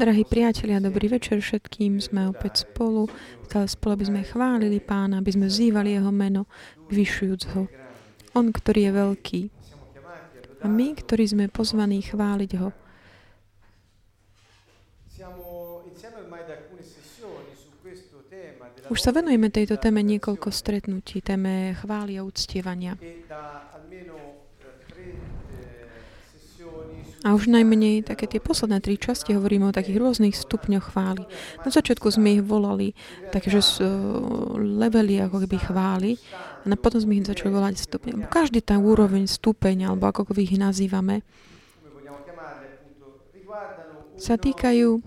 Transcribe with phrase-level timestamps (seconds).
[0.00, 2.00] Drahí priatelia, dobrý večer všetkým.
[2.00, 3.12] Sme opäť spolu.
[3.44, 6.48] Stále spolu, aby sme chválili Pána, aby sme vzývali Jeho meno,
[6.88, 7.68] vyšujúc ho.
[8.32, 9.40] On, ktorý je veľký.
[10.64, 12.72] A my, ktorí sme pozvaní chváliť ho.
[18.88, 22.96] Už sa venujeme tejto téme niekoľko stretnutí, téme chvály a uctievania.
[27.26, 31.26] A už najmenej také tie posledné tri časti hovoríme o takých rôznych stupňoch chvály.
[31.66, 32.94] Na začiatku sme ich volali
[33.34, 33.90] takže sú
[34.54, 36.22] levely ako keby chvály
[36.62, 38.30] a potom sme ich začali volať stupne.
[38.30, 41.26] Každý tá úroveň, stupeň, alebo ako ich nazývame,
[44.14, 45.02] sa týkajú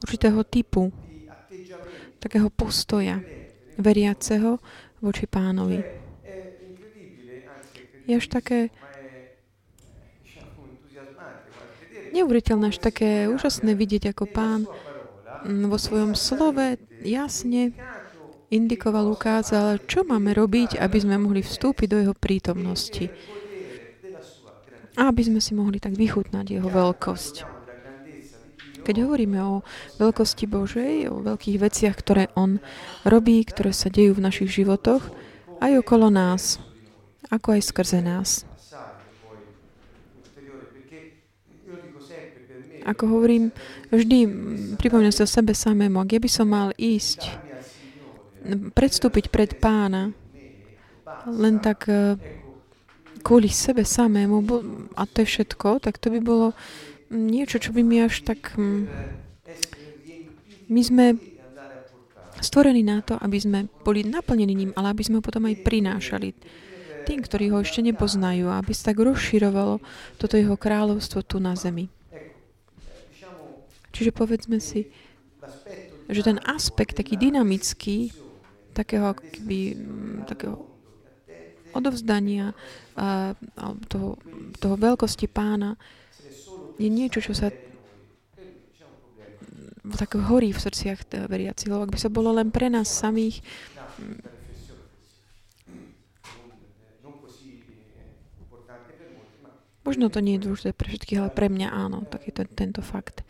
[0.00, 0.88] určitého typu,
[2.24, 3.20] takého postoja
[3.76, 4.56] veriaceho
[5.04, 5.84] voči pánovi.
[8.08, 8.72] Je až také
[12.12, 14.66] neuveriteľné, až také úžasné vidieť, ako pán
[15.46, 17.72] vo svojom slove jasne
[18.50, 23.08] indikoval, ukázal, čo máme robiť, aby sme mohli vstúpiť do jeho prítomnosti.
[24.98, 27.46] A aby sme si mohli tak vychutnať jeho veľkosť.
[28.80, 29.62] Keď hovoríme o
[30.02, 32.58] veľkosti Božej, o veľkých veciach, ktoré On
[33.06, 35.14] robí, ktoré sa dejú v našich životoch,
[35.62, 36.58] aj okolo nás,
[37.30, 38.49] ako aj skrze nás.
[42.90, 43.54] Ako hovorím,
[43.94, 44.26] vždy
[44.74, 47.30] pripomínam sa o sebe samému, ak ja by som mal ísť,
[48.74, 50.10] predstúpiť pred pána,
[51.28, 52.18] len tak e,
[53.22, 54.42] kvôli sebe samému,
[54.98, 56.56] a to je všetko, tak to by bolo
[57.12, 58.58] niečo, čo by mi až tak...
[60.70, 61.18] My sme
[62.38, 66.30] stvorení na to, aby sme boli naplnení ním, ale aby sme ho potom aj prinášali
[67.04, 69.82] tým, ktorí ho ešte nepoznajú, aby sa tak rozširovalo
[70.16, 71.90] toto jeho kráľovstvo tu na zemi.
[74.00, 74.88] Čiže povedzme si,
[76.08, 78.08] že ten aspekt taký dynamický,
[78.72, 80.56] takého, keby, mm, takého
[81.76, 82.56] odovzdania
[82.96, 83.36] a,
[83.92, 84.16] toho,
[84.56, 85.76] toho veľkosti pána
[86.80, 87.52] je niečo, čo sa
[90.00, 91.68] tak horí v srdciach veriacich.
[91.68, 93.44] Ak by sa bolo len pre nás samých,
[94.00, 94.40] mm,
[99.80, 102.84] Možno to nie je dôležité pre všetkých, ale pre mňa áno, tak je to tento
[102.84, 103.24] fakt.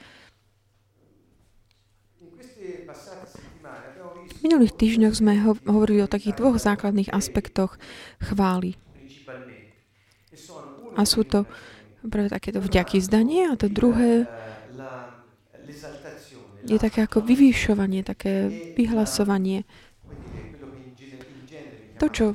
[4.45, 7.77] Minulých týždňoch sme ho- hovorili o takých dvoch základných aspektoch
[8.21, 8.77] chvály.
[10.99, 11.47] A sú to
[12.05, 14.25] prvé takéto vďaky zdanie a to druhé
[16.65, 19.65] je také ako vyvýšovanie, také vyhlasovanie.
[22.01, 22.27] To, čo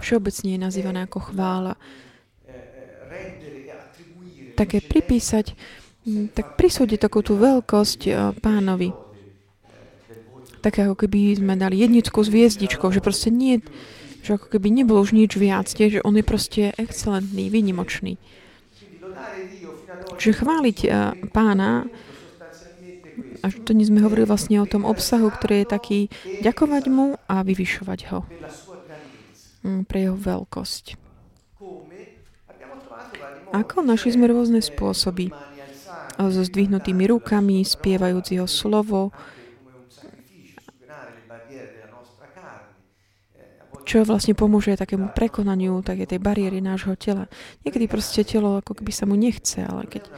[0.00, 1.76] všeobecne je nazývané ako chvála.
[4.54, 5.56] Také pripísať,
[6.36, 9.03] tak prisúdiť takú tú veľkosť eh, pánovi
[10.64, 13.60] také ako keby sme dali jedničku s hviezdičkou, že proste nie,
[14.24, 18.16] že ako keby nebolo už nič viac, tie, že on je proste excelentný, výnimočný.
[20.16, 21.84] Čiže chváliť uh, pána,
[23.44, 25.98] až to sme hovorili vlastne o tom obsahu, ktorý je taký
[26.40, 28.24] ďakovať mu a vyvyšovať ho
[29.68, 30.96] mm, pre jeho veľkosť.
[33.54, 33.86] Ako?
[33.86, 35.30] Našli sme rôzne spôsoby.
[36.14, 39.14] So zdvihnutými rukami, spievajúc jeho slovo,
[43.84, 47.28] čo vlastne pomôže takému prekonaniu také tej bariéry nášho tela.
[47.62, 50.08] Niekedy proste telo ako keby sa mu nechce, ale keď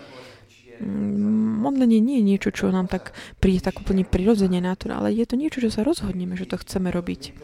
[0.81, 3.10] mm, modlenie nie je niečo, čo nám tak
[3.43, 6.94] príde tak úplne prirodzene naturálne, ale je to niečo, čo sa rozhodneme, že to chceme
[6.94, 7.34] robiť.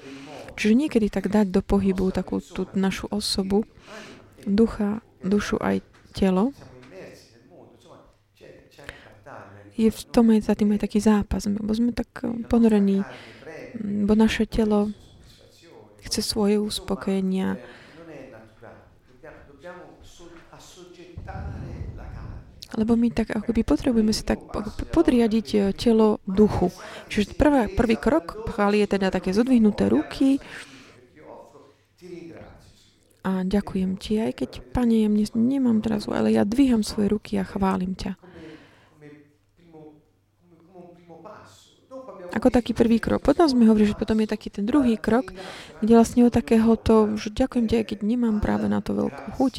[0.54, 3.66] Čiže niekedy tak dať do pohybu takú tú našu osobu,
[4.46, 5.82] ducha, dušu aj
[6.14, 6.54] telo,
[9.72, 12.12] je v tom aj za tým aj taký zápas, lebo sme tak
[12.52, 13.02] ponorení,
[13.80, 14.92] bo naše telo
[16.02, 17.56] chce svoje uspokojenia.
[22.72, 24.40] Lebo my tak ako by potrebujeme si tak
[24.96, 26.72] podriadiť e, telo duchu.
[27.12, 30.40] Čiže prvá, prvý krok chváli je teda také zodvihnuté ruky.
[33.22, 37.46] A ďakujem ti, aj keď, Pane, ja nemám teraz, ale ja dvíham svoje ruky a
[37.46, 38.18] chválim ťa.
[42.32, 43.20] Ako taký prvý krok.
[43.20, 45.36] Potom sme hovorili, že potom je taký ten druhý krok,
[45.84, 49.54] kde vlastne o takého to, že ďakujem ti, keď nemám práve na to veľkú chuť,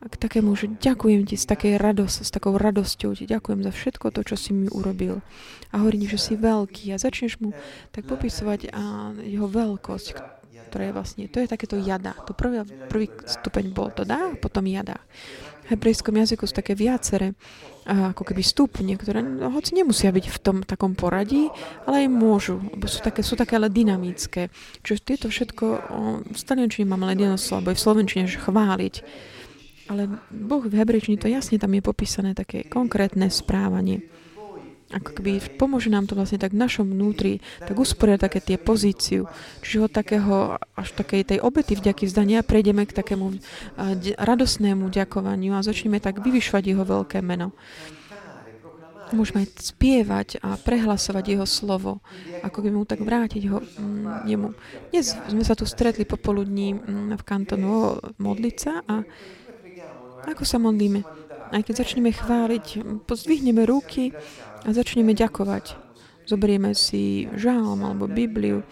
[0.00, 3.68] a k takému, že ďakujem ti s takej radosť, s takou radosťou ti ďakujem za
[3.68, 5.20] všetko to, čo si mi urobil.
[5.76, 7.52] A hovorím, že si veľký a začneš mu
[7.92, 10.39] tak popisovať a jeho veľkosť,
[10.70, 12.14] ktoré je vlastne, to je takéto jada.
[12.24, 15.02] To prvý, prvý stupeň bol to dá, potom jada.
[15.66, 17.34] V hebrejskom jazyku sú také viacere
[17.90, 21.50] ako keby stupne, ktoré no, hoci nemusia byť v tom takom poradí,
[21.90, 24.46] ale aj môžu, lebo sú také, sú také ale dynamické.
[24.86, 25.64] Čiže tieto všetko,
[26.30, 28.94] v taliančine máme len jedno slovo, aj v slovenčine, že chváliť.
[29.90, 34.06] Ale Boh v hebrejčine to jasne tam je popísané také konkrétne správanie
[34.90, 39.30] ako keby pomôže nám to vlastne tak v našom vnútri, tak usporiadať také tie pozíciu.
[39.62, 43.38] Čiže od takého až takej tej obety vďaky vzdania prejdeme k takému
[44.18, 47.54] radosnému ďakovaniu a začneme tak vyvyšovať jeho veľké meno.
[49.10, 51.98] Môžeme spievať a prehlasovať jeho slovo,
[52.46, 54.54] ako by mu tak vrátiť ho mm, nemu.
[54.94, 59.02] Dnes sme sa tu stretli popoludní mm, v kantonu modliť a
[60.30, 61.02] ako sa modlíme?
[61.50, 62.66] Aj keď začneme chváliť,
[63.10, 64.14] pozdvihneme ruky
[64.64, 65.76] a začneme ďakovať.
[66.28, 68.62] Zoberieme si žálm alebo Bibliu,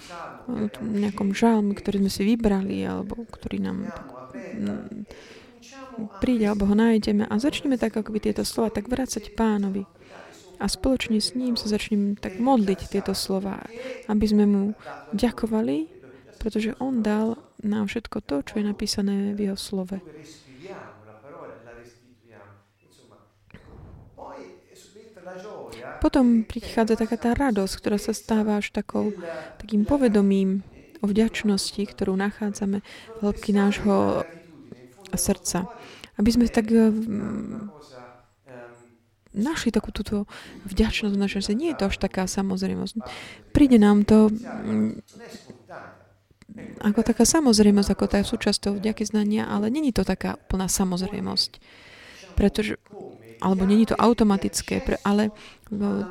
[0.80, 3.90] nejakom žálm, ktorý sme si vybrali alebo ktorý nám
[6.22, 9.84] príde alebo ho nájdeme a začneme tak ako by tieto slova tak vrácať pánovi.
[10.58, 13.62] A spoločne s ním sa začneme tak modliť tieto slova,
[14.10, 14.62] aby sme mu
[15.14, 15.86] ďakovali,
[16.42, 20.02] pretože on dal nám všetko to, čo je napísané v jeho slove.
[25.98, 29.12] Potom prichádza taká tá radosť, ktorá sa stáva až takou,
[29.58, 30.62] takým povedomím
[31.02, 34.26] o vďačnosti, ktorú nachádzame v hĺbky nášho
[35.14, 35.70] srdca.
[36.18, 36.90] Aby sme tak eh,
[39.38, 40.26] našli takú túto
[40.66, 41.60] vďačnosť v našom srdci.
[41.60, 42.94] Nie je to až taká samozrejmosť.
[43.54, 44.98] Príde nám to mm,
[46.82, 51.62] ako taká samozrejmosť, ako tá súčasť toho vďaky znania, ale není to taká plná samozrejmosť.
[52.34, 52.78] Pretože
[53.38, 55.30] alebo není to automatické, ale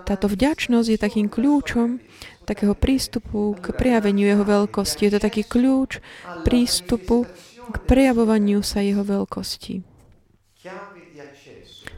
[0.08, 2.00] táto vďačnosť je takým kľúčom
[2.48, 5.08] takého prístupu k prejaveniu jeho veľkosti.
[5.08, 6.00] Je to taký kľúč
[6.48, 7.28] prístupu
[7.68, 9.84] k prejavovaniu sa jeho veľkosti.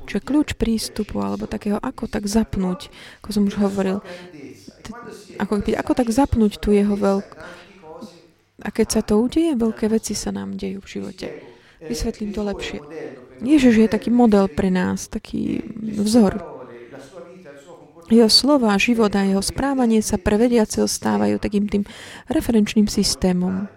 [0.10, 2.90] Čiže kľúč prístupu, alebo takého, ako tak zapnúť,
[3.22, 4.02] ako som už hovoril,
[5.38, 7.38] ako, ako tak zapnúť tu jeho veľkosť.
[8.60, 11.28] A keď sa to udeje, veľké veci sa nám dejú v živote.
[11.80, 12.82] Vysvetlím to lepšie.
[13.40, 16.60] Ježiš je taký model pre nás, taký vzor.
[18.10, 21.84] Jeho slova, život a jeho správanie sa pre vediaceho stávajú takým tým
[22.26, 23.70] referenčným systémom.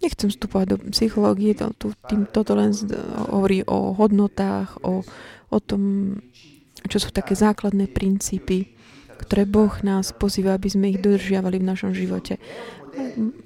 [0.00, 2.72] Nechcem vstupovať do psychológie, to, to, tým, toto len
[3.28, 5.04] hovorí o hodnotách, o,
[5.52, 6.14] o tom,
[6.88, 8.72] čo sú také základné princípy,
[9.20, 12.40] ktoré Boh nás pozýva, aby sme ich dodržiavali v našom živote.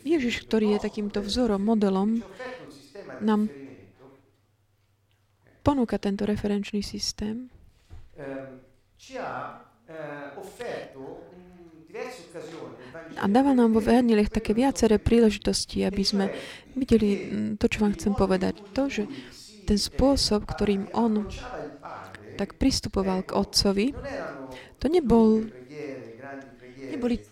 [0.06, 2.23] Ježiš, ktorý je takýmto vzorom, modelom,
[3.19, 3.50] nám
[5.64, 7.49] ponúka tento referenčný systém.
[8.20, 8.61] Ehm,
[9.08, 10.31] eh,
[13.16, 16.28] A dáva nám vo Evangeliech také viaceré príležitosti, aby sme
[16.76, 18.61] videli mm, to, čo vám chcem povedať.
[18.76, 19.08] To, že
[19.64, 21.25] ten spôsob, ktorým on
[22.34, 23.87] tak pristupoval k otcovi,
[24.82, 25.46] to nebol,
[26.93, 27.22] neboli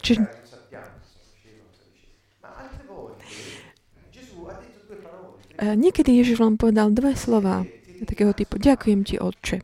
[0.00, 0.39] Čiže
[5.60, 7.68] Niekedy Ježiš vám povedal dve slova
[8.08, 8.56] takého typu.
[8.56, 9.60] Ďakujem ti, Otče.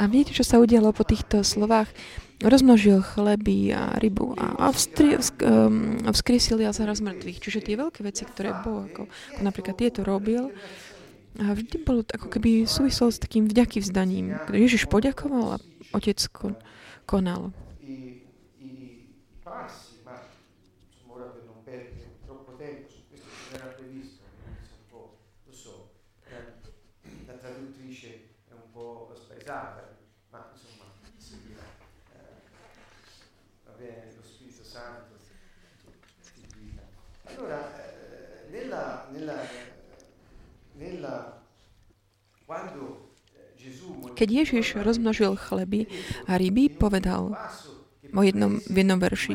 [0.00, 1.90] A viete, čo sa udialo po týchto slovách?
[2.40, 7.36] Rozmnožil chleby a rybu a, um, vzkrysil jazera z mŕtvych.
[7.36, 10.48] Čiže tie veľké veci, ktoré Boh, ako, ako napríklad tieto robil,
[11.36, 14.34] a vždy bolo ako keby súvislo s takým vďaky vzdaním.
[14.50, 16.18] Ježiš poďakoval a otec
[17.04, 17.52] konal.
[44.16, 45.88] Keď Ježiš rozmnožil chleby
[46.28, 47.36] a ryby, povedal
[48.10, 49.34] o jednom, v jednom verši,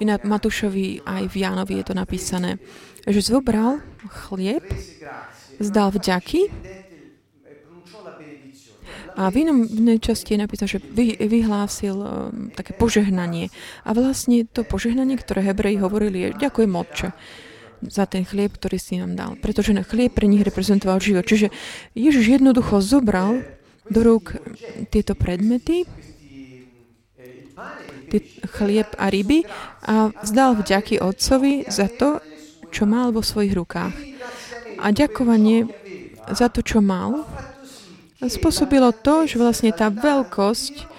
[0.00, 2.50] i na Matúšovi aj v Jánovi je to napísané,
[3.04, 4.62] že zobral chlieb,
[5.58, 6.48] zdal vďaky
[9.22, 12.06] a v inom v časti je napísané, že vy, vyhlásil um,
[12.54, 13.52] také požehnanie.
[13.86, 17.08] A vlastne to požehnanie, ktoré Hebreji hovorili, je ďakujem Otče
[17.82, 19.30] za ten chlieb, ktorý si nám dal.
[19.38, 21.26] Pretože chlieb pre nich reprezentoval život.
[21.26, 21.50] Čiže
[21.98, 23.42] Ježiš jednoducho zobral
[23.90, 24.38] do rúk
[24.94, 25.82] tieto predmety,
[28.52, 29.48] chlieb a ryby
[29.88, 32.20] a vzdal vďaky otcovi za to,
[32.68, 33.94] čo mal vo svojich rukách.
[34.82, 35.68] A ďakovanie
[36.32, 37.24] za to, čo mal,
[38.28, 40.90] spôsobilo to, že vlastne tá veľkosť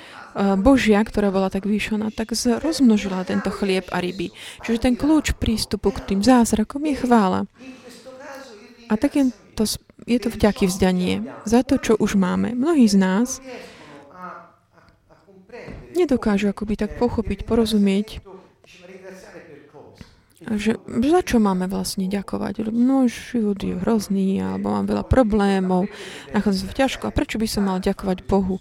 [0.59, 4.33] Božia, ktorá bola tak vyšená, tak rozmnožila tento chlieb a ryby.
[4.65, 7.45] Čiže ten kľúč prístupu k tým zázrakom je chvála.
[8.89, 9.63] A tak je to,
[10.09, 12.57] je to vďaky vzdanie za to, čo už máme.
[12.57, 13.37] Mnohí z nás
[15.93, 18.25] nedokážu akoby tak pochopiť, porozumieť,
[20.43, 22.67] že za čo máme vlastne ďakovať?
[22.71, 25.87] No, život je hrozný, alebo mám veľa problémov,
[26.35, 27.03] nachádzam sa ťažko.
[27.07, 28.59] A prečo by som mal ďakovať Bohu?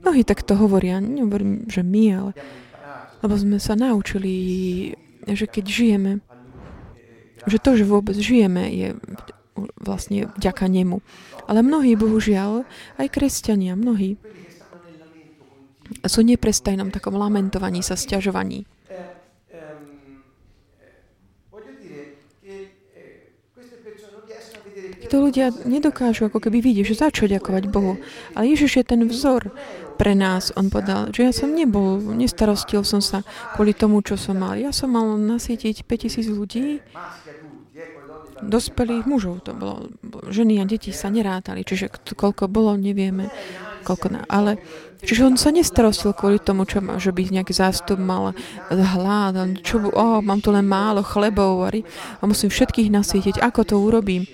[0.00, 2.32] Mnohí tak to hovoria, nehovorím, že my, ale
[3.18, 4.34] lebo sme sa naučili,
[5.26, 6.12] že keď žijeme,
[7.46, 8.88] že to, že vôbec žijeme, je
[9.78, 11.02] vlastne vďaka nemu.
[11.50, 12.62] Ale mnohí, bohužiaľ,
[13.00, 14.14] aj kresťania, mnohí,
[16.04, 18.68] sú neprestajnom takom lamentovaní sa, stiažovaní.
[25.08, 27.96] To ľudia nedokážu ako keby vidieť, že za ďakovať Bohu.
[28.36, 29.48] Ale Ježiš je ten vzor
[29.96, 30.52] pre nás.
[30.54, 33.24] On povedal, že ja som nebol, nestarostil som sa
[33.56, 34.54] kvôli tomu, čo som mal.
[34.60, 36.84] Ja som mal nasýtiť 5000 ľudí,
[38.42, 39.90] dospelých mužov to bolo.
[40.30, 43.32] Ženy a deti sa nerátali, čiže koľko bolo, nevieme.
[43.82, 44.60] Koľko na, ale
[44.98, 48.34] Čiže on sa nestarostil kvôli tomu, čo má, že by nejaký zástup mal
[48.66, 51.70] hlad, čo, oh, mám tu len málo chlebov
[52.18, 53.38] a musím všetkých nasýtiť.
[53.38, 54.26] Ako to urobím?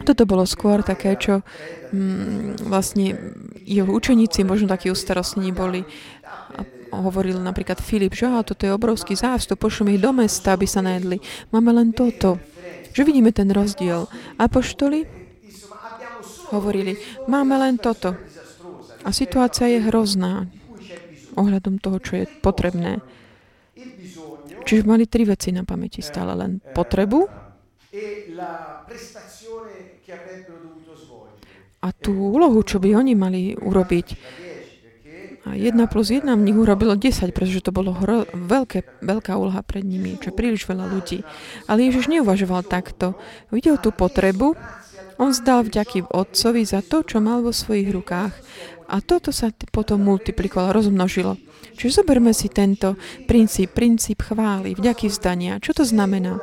[0.00, 1.44] Toto bolo skôr také, čo
[1.92, 3.36] mm, vlastne
[3.68, 5.84] jeho učeníci možno takí ustarostní boli.
[6.90, 10.66] A hovoril napríklad Filip, že aha, toto je obrovský zástup, pošleme ich do mesta, aby
[10.66, 11.22] sa najedli.
[11.54, 12.42] Máme len toto.
[12.90, 14.10] Že vidíme ten rozdiel.
[14.40, 15.06] Apoštoli
[16.50, 16.98] hovorili,
[17.30, 18.18] máme len toto.
[19.06, 20.50] A situácia je hrozná
[21.38, 22.98] ohľadom toho, čo je potrebné.
[24.66, 26.36] Čiže mali tri veci na pamäti stále.
[26.36, 27.24] Len potrebu,
[31.80, 34.06] a tú úlohu, čo by oni mali urobiť.
[35.48, 39.64] A jedna plus jedna v nich urobilo 10, pretože to bolo hro, veľké, veľká úloha
[39.64, 41.24] pred nimi, čo príliš veľa ľudí.
[41.64, 43.16] Ale Ježiš neuvažoval takto.
[43.48, 44.52] Videl tú potrebu,
[45.16, 48.32] on zdal vďaky Otcovi za to, čo mal vo svojich rukách.
[48.92, 51.40] A toto sa potom multiplikovalo, rozmnožilo.
[51.80, 55.56] Čiže zoberme si tento princíp, princíp chvály, vďaky vzdania.
[55.56, 56.36] Čo to znamená?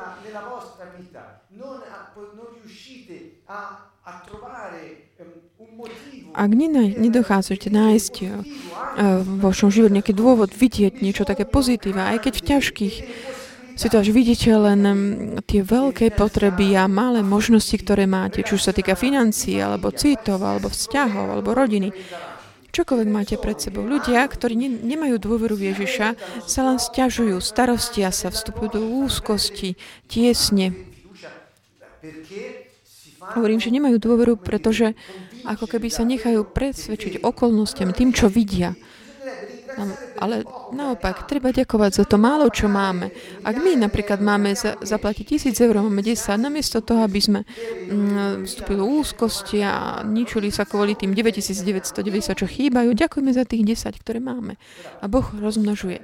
[6.38, 8.29] Ak nedocházate nájsť eh,
[9.25, 12.96] vo vašom živote nejaký dôvod vidieť niečo také pozitíva, aj keď v ťažkých
[13.77, 14.82] situáciách vidíte len
[15.46, 20.41] tie veľké potreby a malé možnosti, ktoré máte, či už sa týka financií, alebo citov,
[20.41, 21.94] alebo vzťahov, alebo rodiny,
[22.74, 23.86] čokoľvek máte pred sebou.
[23.86, 26.08] Ľudia, ktorí ne, nemajú dôveru v Ježiša,
[26.50, 29.77] sa len stiažujú, starostia sa, vstupujú do úzkosti,
[30.10, 30.74] tiesne.
[33.38, 34.98] Hovorím, že nemajú dôveru, pretože
[35.48, 38.75] ako keby sa nechajú presvedčiť okolnostiam, tým, čo vidia.
[40.18, 40.42] Ale
[40.74, 43.13] naopak, treba ďakovať za to málo, čo máme.
[43.46, 48.50] Ak my napríklad máme za, zaplatiť tisíc eur, máme 10, namiesto toho, aby sme mm,
[48.50, 51.94] vstúpili do úzkosti a ničili sa kvôli tým 9990,
[52.34, 54.58] čo chýbajú, ďakujeme za tých 10, ktoré máme.
[54.98, 56.01] A Boh rozmnožuje.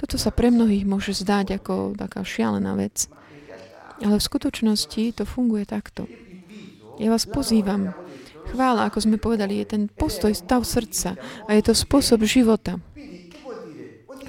[0.00, 3.12] Toto sa pre mnohých môže zdať ako taká šialená vec.
[4.00, 6.08] Ale v skutočnosti to funguje takto.
[6.96, 7.92] Ja vás pozývam,
[8.54, 11.18] Chvála, ako sme povedali, je ten postoj, stav srdca
[11.50, 12.78] a je to spôsob života.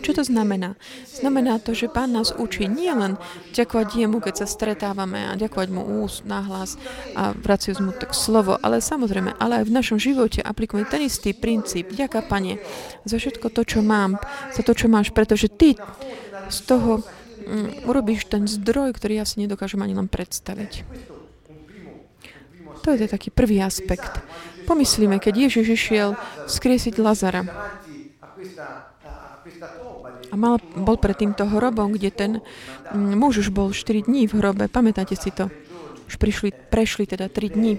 [0.02, 0.78] Čo to znamená?
[1.06, 3.22] Znamená to, že Pán nás učí nielen
[3.54, 6.78] ďakovať jemu, keď sa stretávame a ďakovať mu úst, nahlas
[7.14, 11.38] a vraciať mu tak slovo, ale samozrejme, ale aj v našom živote aplikujeme ten istý
[11.38, 11.94] princíp.
[11.94, 12.58] Ďaká, Pane,
[13.06, 14.18] za všetko to, čo mám,
[14.58, 15.78] za to, čo máš, pretože Ty
[16.50, 20.86] z toho um, urobíš ten zdroj, ktorý ja si nedokážem ani len predstaviť.
[22.86, 24.22] To je taký prvý aspekt.
[24.70, 26.10] Pomyslíme, keď Ježiš išiel
[26.46, 27.42] skriesiť Lazara
[30.30, 32.32] a mal, bol pred týmto hrobom, kde ten
[32.94, 34.66] mm, muž už bol 4 dní v hrobe.
[34.70, 35.50] Pamätáte si to?
[36.06, 37.74] Už prišli, prešli teda 3 dní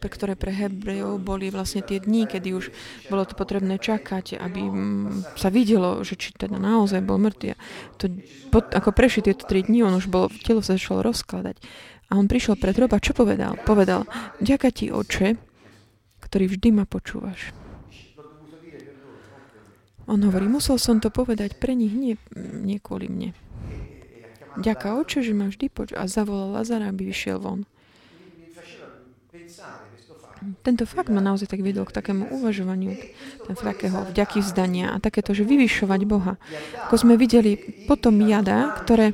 [0.00, 2.72] pre ktoré pre Hebrejov boli vlastne tie dni, kedy už
[3.12, 7.52] bolo to potrebné čakať, aby mm, sa videlo, že či teda naozaj bol mŕtvy.
[8.00, 8.08] To,
[8.64, 11.60] ako prešli tieto tri dni, on už bol, telo sa začalo rozkladať.
[12.10, 13.54] A on prišiel pred hrob a čo povedal?
[13.62, 14.02] Povedal,
[14.42, 15.38] ďaká ti, oče,
[16.26, 17.54] ktorý vždy ma počúvaš.
[20.10, 23.30] On hovorí, musel som to povedať pre nich, nie, nie kvôli mne.
[24.58, 26.02] Ďaká oče, že ma vždy počúva.
[26.02, 27.62] A zavolal Lazara, aby vyšiel von.
[30.64, 32.96] Tento fakt ma naozaj tak viedol k takému uvažovaniu,
[33.44, 36.40] takého vďaky vzdania a takéto, že vyvyšovať Boha.
[36.88, 39.12] Ako sme videli potom jada, ktoré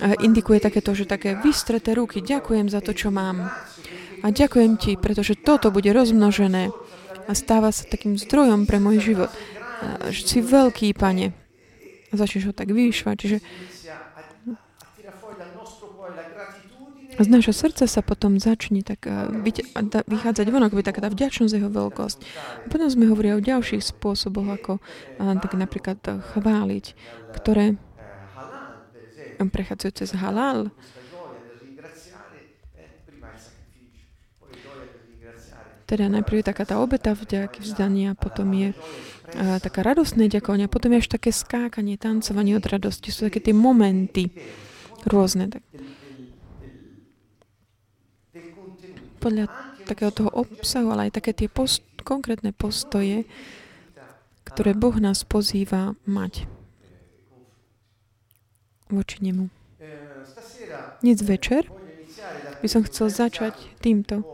[0.00, 2.22] indikuje takéto, že také vystreté ruky.
[2.24, 3.50] Ďakujem za to, čo mám.
[4.24, 6.72] A ďakujem ti, pretože toto bude rozmnožené
[7.24, 9.30] a stáva sa takým zdrojom pre môj život.
[10.08, 11.36] Že si veľký, pane.
[12.08, 13.16] A začneš ho tak vyšvať.
[13.20, 13.38] Čiže
[17.14, 19.06] z nášho srdca sa potom začne tak
[20.10, 22.18] vychádzať von, akoby taká tá vďačnosť jeho veľkosť.
[22.64, 24.72] A potom sme hovorili o ďalších spôsoboch, ako
[25.20, 26.84] tak napríklad chváliť,
[27.38, 27.78] ktoré
[29.48, 30.70] prechádzajú cez halal,
[35.84, 40.96] Teda najprv je taká tá obeta vďaky vzdania, potom je a, taká radostné ďakovanie, potom
[40.96, 43.12] je až také skákanie, tancovanie od radosti.
[43.12, 44.32] Sú také tie momenty
[45.04, 45.52] rôzne.
[45.52, 45.62] Tak.
[49.20, 49.44] Podľa
[49.84, 53.28] takého toho obsahu, ale aj také tie post, konkrétne postoje,
[54.48, 56.48] ktoré Boh nás pozýva mať
[58.94, 59.50] voči nemu.
[61.02, 61.68] Dnes večer
[62.62, 64.24] by som chcel začať týmto.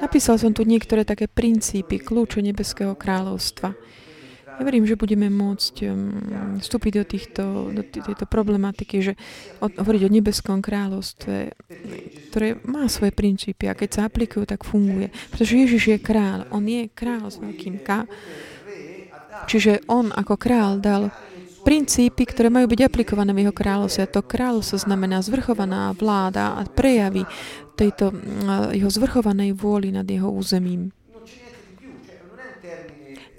[0.00, 3.74] Napísal som tu niektoré také princípy, kľúče Nebeského kráľovstva.
[4.54, 5.74] Ja verím, že budeme môcť
[6.62, 7.44] vstúpiť do, týchto,
[7.74, 9.12] do tejto problematiky, že
[9.58, 11.36] od, hovoriť o nebeskom kráľovstve,
[12.30, 15.10] ktoré má svoje princípy a keď sa aplikujú, tak funguje.
[15.34, 16.46] Pretože Ježiš je kráľ.
[16.54, 18.06] On je kráľ s veľkým K.
[19.50, 21.02] Čiže on ako kráľ dal
[21.66, 24.06] princípy, ktoré majú byť aplikované v jeho kráľovstve.
[24.06, 27.26] A to kráľovstvo znamená zvrchovaná vláda a prejavy
[27.74, 28.14] tejto
[28.70, 30.94] jeho zvrchovanej vôli nad jeho územím.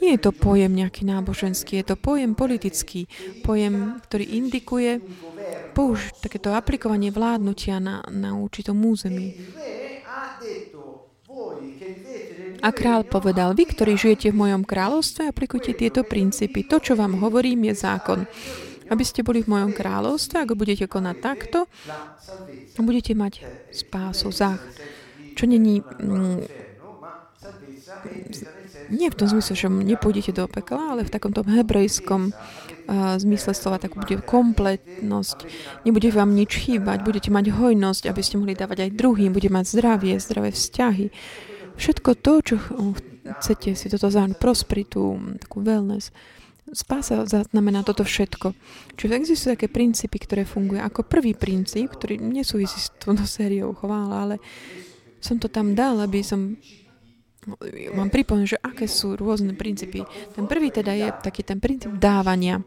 [0.03, 3.07] Nie je to pojem nejaký náboženský, je to pojem politický,
[3.47, 4.99] pojem, ktorý indikuje
[5.71, 9.35] použ takéto aplikovanie vládnutia na, na určitom území.
[12.63, 16.65] A král povedal, vy, ktorí žijete v mojom kráľovstve, aplikujte tieto princípy.
[16.65, 18.19] To, čo vám hovorím, je zákon.
[18.89, 21.69] Aby ste boli v mojom kráľovstve, ak budete konať takto,
[22.79, 24.61] budete mať spásu, zách.
[25.35, 26.47] Čo není mm,
[28.89, 33.81] nie v tom zmysle, že nepôjdete do pekla, ale v takomto hebrejskom uh, zmysle slova,
[33.81, 35.37] tak bude kompletnosť.
[35.87, 39.65] Nebude vám nič chýbať, budete mať hojnosť, aby ste mohli dávať aj druhým, bude mať
[39.71, 41.07] zdravie, zdravé vzťahy.
[41.75, 42.55] Všetko to, čo
[43.41, 46.13] chcete si toto zahrnúť, prosperitu, takú wellness.
[46.65, 48.57] Spása znamená toto všetko.
[48.97, 54.15] Čiže existujú také princípy, ktoré fungujú ako prvý princíp, ktorý nesúvisí s touto sériou chvála,
[54.25, 54.35] ale
[55.21, 56.57] som to tam dal, aby som
[57.93, 60.01] vám pripomenúť, že aké sú rôzne princípy.
[60.33, 62.61] Ten prvý teda je taký ten princíp dávania.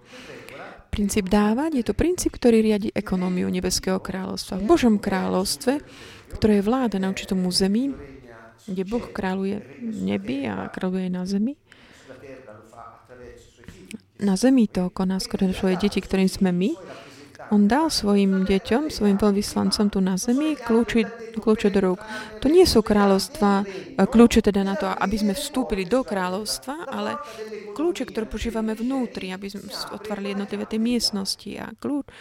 [0.89, 4.59] Princíp dávať je to princíp, ktorý riadi ekonómiu Nebeského kráľovstva.
[4.59, 5.85] V Božom kráľovstve,
[6.39, 7.93] ktoré je vláda na určitom území,
[8.65, 11.57] kde Boh kráľuje nebi a kráľuje na zemi,
[14.19, 16.71] na zemi to koná skôr svoje deti, ktorým sme my,
[17.51, 22.01] on dal svojim deťom, svojim veľvyslancom tu na zemi kľúče, kľúče do rúk.
[22.45, 27.17] To nie sú kráľovstva, e, kľúče teda na to, aby sme vstúpili do kráľovstva, ale
[27.73, 32.13] kľúče, ktoré používame vnútri, aby sme otvorili jednotlivé tie miestnosti a kľúč, e,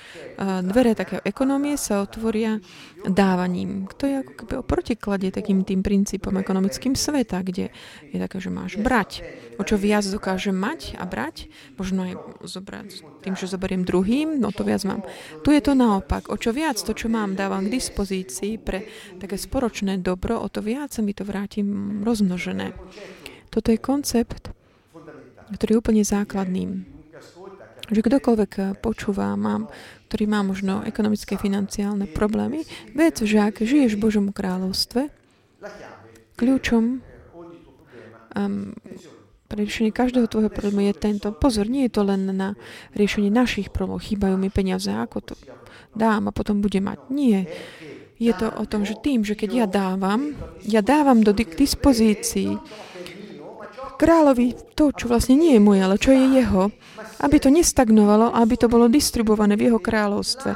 [0.64, 2.60] dvere také ekonomie sa otvoria
[3.06, 3.86] dávaním.
[4.02, 7.70] To je ako keby o protiklade takým tým princípom ekonomickým sveta, kde
[8.10, 9.22] je také, že máš brať.
[9.62, 12.90] O čo viac dokážem mať a brať, možno aj zobrať
[13.22, 15.06] tým, že zoberiem druhým, no to viac mám.
[15.46, 16.34] Tu je to naopak.
[16.34, 18.90] O čo viac to, čo mám, dávam k dispozícii pre
[19.22, 22.74] také sporočné dobro, o to viac sa mi to vrátim rozmnožené.
[23.54, 24.50] Toto je koncept,
[25.54, 26.97] ktorý je úplne základným.
[27.88, 29.72] Že kdokoľvek počúva, mám,
[30.12, 35.08] ktorý má možno ekonomické, financiálne problémy, vec, že ak žiješ v Božom kráľovstve,
[36.36, 36.84] kľúčom
[38.38, 38.76] um,
[39.48, 41.32] pre riešenie každého tvojho problému je tento.
[41.32, 42.60] Pozor, nie je to len na
[42.94, 44.04] riešenie našich problémov.
[44.04, 45.34] Chýbajú mi peniaze, ako to
[45.96, 47.00] dám a potom bude mať.
[47.10, 47.48] Nie.
[48.20, 52.60] Je to o tom, že tým, že keď ja dávam, ja dávam do dispozícii
[53.98, 56.70] kráľovi to, čo vlastne nie je moje, ale čo je jeho,
[57.24, 60.52] aby to nestagnovalo aby to bolo distribuované v jeho kráľovstve.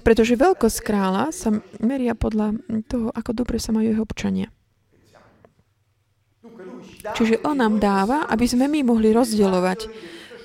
[0.00, 2.56] Pretože veľkosť kráľa sa meria podľa
[2.88, 4.48] toho, ako dobre sa majú jeho občania.
[7.00, 9.88] Čiže on nám dáva, aby sme my mohli rozdielovať,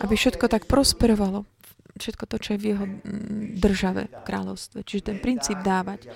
[0.04, 1.44] aby všetko tak prosperovalo.
[1.96, 4.84] Všetko to, čo je v jeho mm, države, kráľovstve.
[4.84, 6.12] Čiže ten princíp dávať.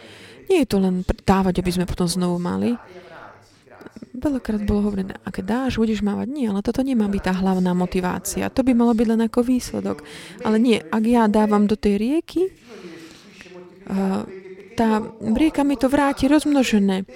[0.52, 2.76] Nie je to len dávať, aby sme potom znovu mali.
[4.20, 6.28] Veľakrát bolo hovorené, aké dáš, budeš mávať.
[6.28, 8.52] Nie, ale toto nemá byť tá hlavná motivácia.
[8.52, 10.04] To by malo byť len ako výsledok.
[10.44, 12.52] Ale nie, ak ja dávam do tej rieky,
[14.76, 14.90] tá
[15.24, 17.08] rieka mi to vráti rozmnožené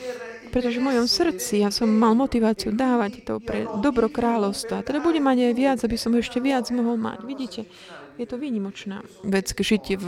[0.54, 4.86] pretože v mojom srdci ja som mal motiváciu dávať to pre dobro kráľovstva.
[4.86, 7.26] Teda budem mať aj viac, aby som ešte viac mohol mať.
[7.26, 7.66] Vidíte?
[8.22, 10.08] Je to výnimočná vec, žiť v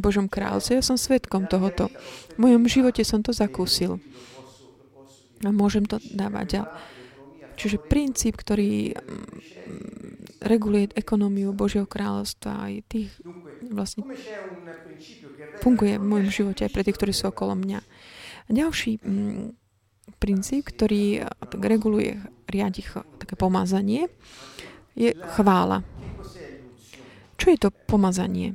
[0.00, 0.80] Božom kráľovstve.
[0.80, 1.92] Ja som svetkom tohoto.
[2.32, 4.00] V mojom živote som to zakúsil.
[5.44, 6.72] A môžem to dávať ďalej.
[7.54, 8.98] Čiže princíp, ktorý
[10.42, 13.10] reguluje ekonómiu Božieho kráľovstva aj tých
[13.70, 14.04] vlastne
[15.62, 17.80] funguje v mojom živote aj pre tých, ktorí sú okolo mňa.
[18.44, 19.56] A ďalší mm,
[20.20, 22.84] princíp, ktorý tak reguluje, riadi
[23.16, 24.10] také pomazanie,
[24.98, 25.86] je chvála.
[27.40, 28.54] Čo je to pomazanie?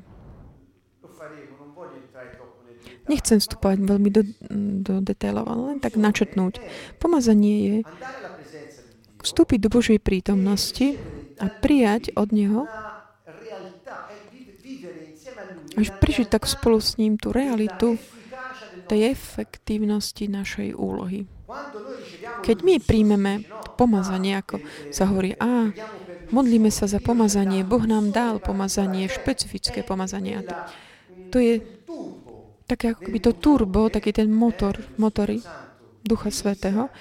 [3.09, 4.21] Nechcem vstupovať veľmi do,
[4.85, 6.61] do detailov, ale len tak načetnúť.
[7.01, 7.77] Pomazanie je
[9.25, 10.95] vstúpiť do Božej prítomnosti
[11.41, 12.69] a prijať od Neho
[15.79, 17.95] až prežiť tak spolu s ním tú realitu
[18.89, 21.29] tej efektívnosti našej úlohy.
[22.43, 23.45] Keď my príjmeme
[23.77, 25.71] pomazanie, ako sa hovorí, a
[26.33, 30.41] modlíme sa za pomazanie, Boh nám dal pomazanie, špecifické pomazanie.
[31.29, 31.61] To je
[32.69, 35.41] také ako by to turbo, taký ten motor, motory
[36.05, 36.93] Ducha Svetého,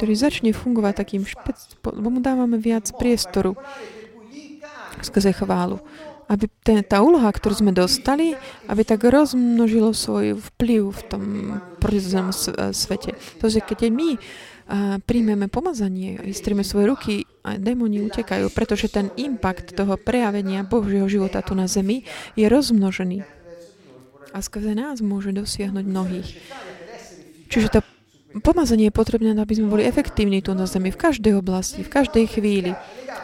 [0.00, 1.84] ktorý začne fungovať takým špec...
[1.84, 3.52] lebo mu dávame viac priestoru
[5.04, 5.76] skrze chválu.
[6.32, 8.32] Aby ten, tá úloha, ktorú sme dostali,
[8.64, 11.22] aby tak rozmnožilo svoj vplyv v tom
[11.76, 12.32] prirodzenom
[12.72, 13.12] svete.
[13.44, 14.16] To, že keď my
[14.72, 21.04] a príjmeme pomazanie vystrieme svoje ruky a démoni utekajú, pretože ten impact toho prejavenia Božieho
[21.10, 22.06] života tu na zemi
[22.38, 23.41] je rozmnožený
[24.32, 26.28] a skrze nás môže dosiahnuť mnohých.
[27.52, 27.80] Čiže to
[28.40, 32.24] pomazanie je potrebné, aby sme boli efektívni tu na Zemi, v každej oblasti, v každej
[32.32, 32.72] chvíli.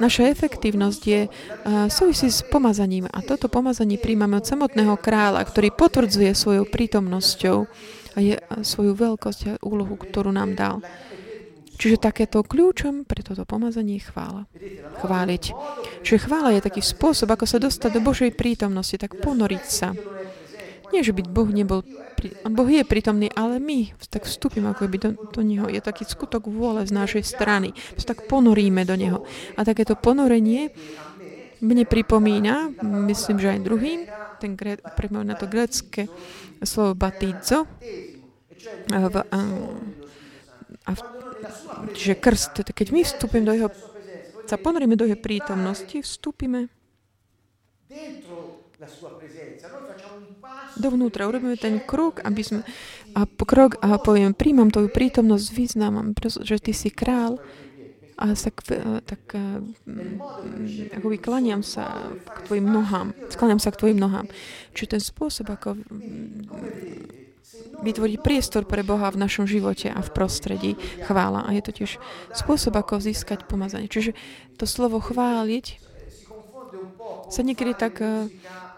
[0.05, 5.73] Naša efektívnosť je uh, súvisí s pomazaním a toto pomazanie príjmame od samotného kráľa, ktorý
[5.73, 7.57] potvrdzuje svojou prítomnosťou
[8.15, 10.85] a je, svoju veľkosť a úlohu, ktorú nám dal.
[11.79, 14.43] Čiže takéto kľúčom pre toto pomazanie je chvála.
[14.99, 15.45] Chváliť.
[16.03, 19.95] Čiže chvála je taký spôsob, ako sa dostať do Božej prítomnosti, tak ponoriť sa.
[20.89, 21.85] Nie, že by Boh nebol,
[22.17, 25.69] pri, Boh je prítomný, ale my tak vstúpime ako by do, do Neho.
[25.69, 27.77] Je taký skutok vôle z našej strany.
[28.01, 29.29] Sa tak ponoríme do Neho.
[29.55, 30.73] A takéto ponorenie
[31.59, 32.71] mne pripomína,
[33.11, 34.01] myslím, že aj druhým,
[34.39, 36.07] ten gre, pripomína to grecké
[36.63, 37.67] slovo batizo,
[38.89, 39.39] v, a,
[40.87, 41.01] a v,
[41.95, 42.55] čiže krst.
[42.75, 43.71] Keď my vstúpime do jeho,
[44.47, 46.71] sa ponoríme do jeho prítomnosti, vstúpime
[50.79, 52.61] dovnútra, urobíme ten krok, aby sme
[53.19, 56.15] a krok a poviem, príjmam tvoju prítomnosť, významom,
[56.47, 57.43] že ty si král
[58.19, 58.51] a sa,
[59.07, 59.35] tak
[60.95, 63.15] ako vyklaniam sa k tvojim nohám.
[63.31, 64.27] Sklaniam sa k tvojim nohám.
[64.75, 65.79] Čiže ten spôsob, ako
[67.79, 70.75] vytvoriť priestor pre Boha v našom živote a v prostredí
[71.07, 71.47] chvála.
[71.47, 72.03] A je to tiež
[72.35, 73.87] spôsob, ako získať pomazanie.
[73.87, 74.19] Čiže
[74.59, 75.79] to slovo chváliť
[77.31, 78.03] sa niekedy tak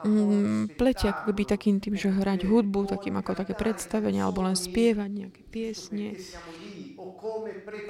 [0.05, 4.57] mm, pletia ako keby takým tým, že hrať hudbu, takým ako také predstavenie, alebo len
[4.57, 6.17] spievať nejaké piesne,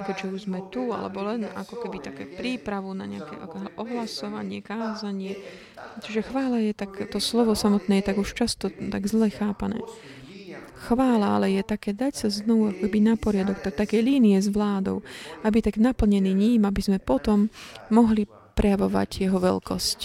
[0.05, 3.39] keďže už sme tu, alebo len ako keby také prípravu na nejaké
[3.79, 5.39] ohlasovanie, kázanie.
[6.03, 9.79] Čiže chvála je tak, to slovo samotné je tak už často tak zle chápané.
[10.81, 15.05] Chvála ale je také dať sa znovu akoby na poriadok, tak také línie s vládou,
[15.45, 17.53] aby tak naplnený ním, aby sme potom
[17.93, 18.25] mohli
[18.57, 19.99] prejavovať jeho veľkosť,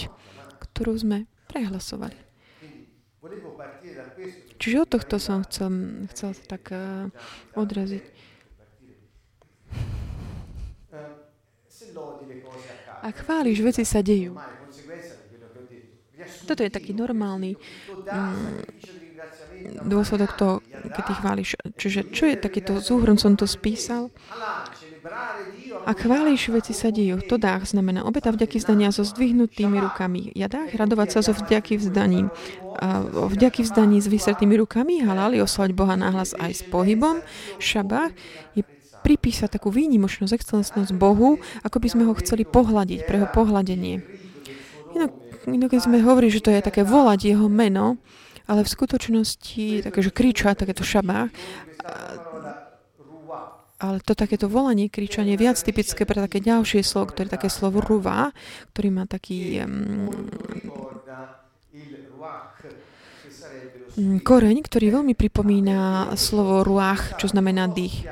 [0.61, 1.25] ktorú sme
[1.57, 2.17] prehlasovali.
[4.61, 7.09] Čiže od tohto som chcel, chcel tak uh,
[7.57, 8.05] odraziť.
[13.01, 14.37] Ak chváliš, veci sa dejú.
[16.45, 18.61] Toto je taký normálny um,
[19.85, 20.55] dôsledok toho,
[20.93, 21.49] keď ty chváliš.
[21.77, 24.09] Čiže čo je takýto súhrn, som to spísal.
[25.87, 27.23] A chváliš, veci sa dejú.
[27.31, 30.35] To dách znamená obeta vďaky vzdania so zdvihnutými rukami.
[30.35, 32.27] Ja dách radovať sa so vďaky vzdaním.
[32.77, 37.23] A vďaky vzdaní s vysretými rukami, halali, oslať Boha náhlas aj s pohybom.
[37.57, 38.11] Šabách
[38.53, 38.67] je
[39.01, 43.95] pripísať takú výnimočnosť, excelentnosť Bohu, ako by sme ho chceli pohľadiť, pre jeho pohľadenie.
[44.97, 45.11] Inak
[45.47, 47.95] keď sme hovorili, že to je také volať jeho meno,
[48.51, 51.31] ale v skutočnosti také, že kriča, takéto šabách,
[53.77, 57.77] ale to takéto volanie, kričanie viac typické pre také ďalšie slovo, ktoré je také slovo
[57.77, 58.33] ruva,
[58.73, 60.09] ktorý má taký um,
[64.25, 68.09] koreň, ktorý veľmi pripomína slovo ruach, čo znamená dých.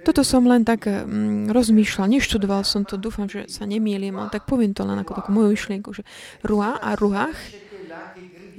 [0.00, 4.48] Toto som len tak um, rozmýšľal, neštudoval som to, dúfam, že sa nemýlim, ale tak
[4.48, 6.08] poviem to len ako takú moju myšlienku, že
[6.40, 7.36] ruach a ruach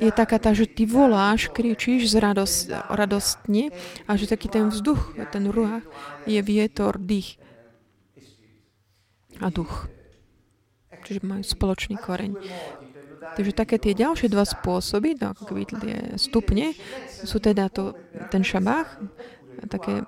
[0.02, 3.70] je taká tá, že ty voláš, kričíš z radost, radostne
[4.10, 5.86] a že taký ten vzduch, ten ruach
[6.26, 7.38] je vietor, dých
[9.38, 9.86] a duch.
[11.06, 12.34] Čiže majú spoločný koreň.
[13.38, 16.74] Takže také tie ďalšie dva spôsoby, keby tie stupne,
[17.22, 17.94] sú teda to,
[18.34, 18.98] ten šabách,
[19.70, 20.04] také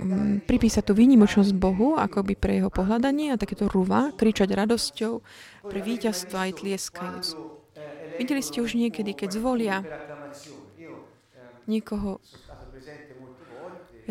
[0.00, 5.12] um, pripísať tú výnimočnosť Bohu, akoby pre jeho pohľadanie a takéto ruva, kričať radosťou
[5.68, 7.28] pre víťazstvo aj tlieskajúc.
[8.18, 9.76] Videli ste už niekedy, keď zvolia
[11.66, 12.18] niekoho.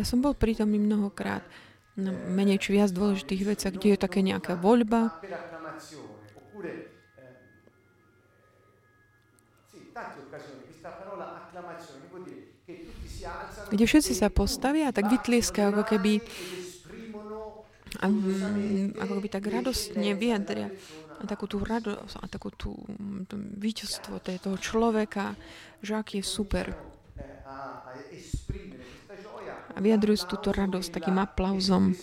[0.00, 1.44] Ja som bol prítomný mnohokrát
[1.92, 5.12] na menej či viac dôležitých veciach, kde je také nejaká voľba.
[13.68, 16.24] Kde všetci sa postavia tak vytlieskajú, ako keby
[18.00, 18.08] a,
[19.04, 20.72] ako keby tak radostne vyjadria
[21.18, 22.72] a takú tú radosť a takú tú,
[23.28, 25.36] tú víťazstvo toho človeka,
[25.84, 26.72] že aký je super
[29.72, 31.96] a vyjadrujú túto radosť takým aplauzom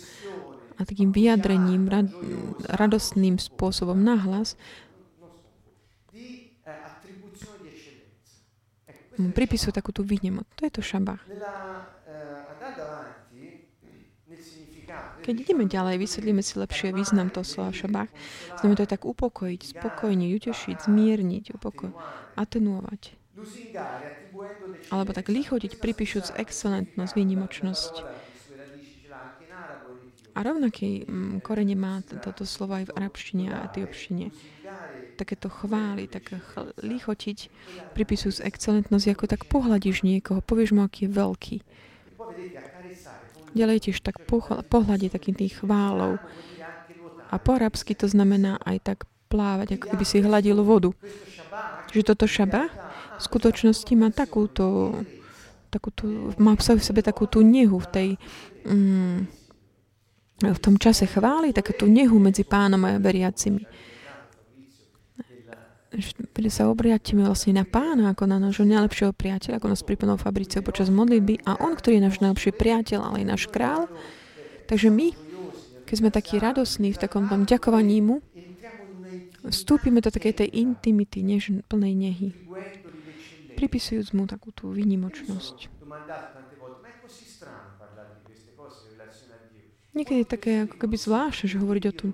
[0.78, 2.08] a takým vyjadrením, rad,
[2.66, 4.56] radostným spôsobom nahlas,
[9.20, 10.48] pripisujú takú tú výnimoc.
[10.56, 11.20] To je to šabach.
[15.20, 18.10] Keď ideme ďalej, vysvetlíme si lepšie význam toho slova šabach.
[18.58, 21.92] Znamená to je tak upokojiť, spokojniť, utešiť, zmierniť, upokoj,
[22.34, 23.20] atenuovať
[24.90, 27.94] alebo tak lichotiť, pripíšuc excelentnosť, výnimočnosť.
[30.30, 34.30] A rovnaký mm, korene má toto slovo aj v arabštine a etiopštine.
[35.18, 36.32] Takéto chváli, tak
[36.80, 37.38] lichotiť,
[37.92, 41.56] pripísujúc excelentnosť, ako tak pohľadíš niekoho, povieš mu, aký je veľký.
[43.50, 44.22] Ďalej tiež tak
[44.70, 46.22] pohľadí takým tých chválov.
[47.30, 48.98] A po arabsky to znamená aj tak
[49.30, 50.90] plávať, ako keby si hladil vodu.
[51.94, 52.66] Že toto šaba
[53.18, 54.94] v skutočnosti má takúto,
[55.70, 58.08] takúto má v sebe takú tú nehu v tej
[58.66, 59.18] mm,
[60.40, 63.68] v tom čase chváli, takú tú nehu medzi pánom a veriacimi.
[65.90, 70.62] Keď sa obriatíme vlastne na pána ako na nášho najlepšieho priateľa, ako nás pripomenul Fabricio
[70.62, 73.90] počas modlitby a on, ktorý je náš najlepší priateľ, ale aj náš král.
[74.70, 75.10] Takže my,
[75.90, 78.22] keď sme takí radosní v takom tom ďakovaní mu,
[79.50, 82.30] vstúpime do takej tej intimity, než plnej nehy
[83.60, 85.68] pripisujúc mu takú tú výnimočnosť.
[89.92, 92.10] Niekedy je také ako keby zvláštne, že hovoriť o tom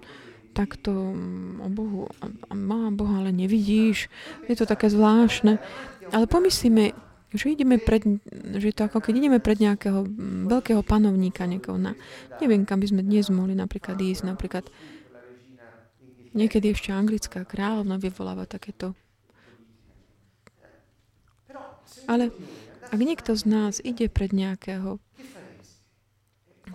[0.56, 2.00] takto mm, o Bohu.
[2.48, 4.08] Má Boha, ale nevidíš.
[4.48, 5.60] Je to také zvláštne.
[6.16, 6.96] Ale pomyslíme,
[7.36, 8.00] že ideme pred,
[8.56, 11.92] že je to ako keď ideme pred nejakého mm, veľkého panovníka, niekoho na,
[12.40, 14.64] neviem, kam by sme dnes mohli napríklad ísť, napríklad
[16.32, 18.96] niekedy ešte anglická kráľovna vyvoláva takéto
[22.06, 22.30] ale
[22.86, 25.02] ak niekto z nás ide pred nejakého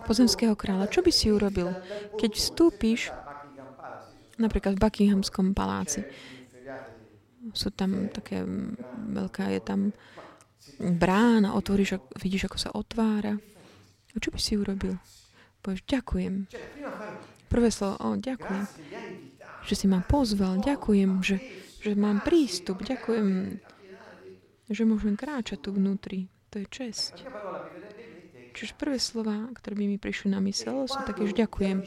[0.04, 1.72] pozemského kráľa, čo by si urobil,
[2.20, 3.14] keď vstúpiš
[4.38, 6.04] napríklad v Buckinghamskom paláci?
[7.52, 8.46] Sú tam také,
[9.10, 9.80] veľká je tam
[10.78, 13.34] brána, otvoríš, vidíš, ako sa otvára.
[14.12, 15.00] A čo by si urobil?
[15.62, 16.46] Povieš, ďakujem.
[17.48, 18.64] Prvé slovo, o, ďakujem,
[19.66, 21.36] že si ma pozval, ďakujem, že,
[21.84, 23.60] že mám prístup, ďakujem,
[24.72, 26.32] že môžem kráčať tu vnútri.
[26.52, 27.24] To je česť.
[28.52, 31.82] Čiže prvé slova, ktoré by mi prišli na mysel, sú také, že ďakujem.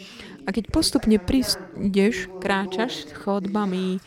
[0.46, 4.02] A keď postupne prídeš, kráčaš chodbami,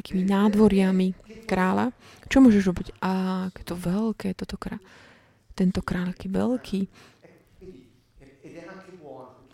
[0.00, 1.12] takými nádvoriami
[1.44, 1.92] kráľa,
[2.28, 2.88] čo môžeš robiť?
[3.04, 3.12] A
[3.52, 4.80] to veľké, toto krá...
[5.52, 6.80] tento kráľ aký veľký.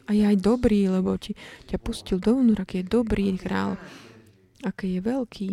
[0.05, 1.33] A je aj dobrý, lebo ti,
[1.64, 3.81] ťa pustil dovnútra, aký je dobrý král,
[4.61, 5.49] aký je veľký.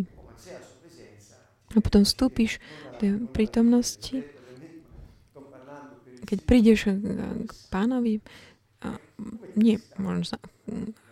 [1.72, 2.60] A potom vstúpiš
[3.00, 4.28] do prítomnosti,
[6.26, 6.80] keď prídeš
[7.46, 8.22] k pánovi,
[8.82, 8.98] a,
[9.54, 10.38] nie, možno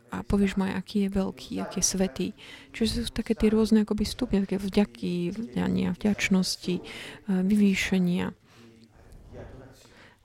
[0.10, 2.28] a povieš mu aký je veľký, aký je svetý.
[2.74, 6.82] Čiže sú také tie rôzne akoby stupne, také vďaky, vďania, vďačnosti,
[7.30, 8.34] vyvýšenia,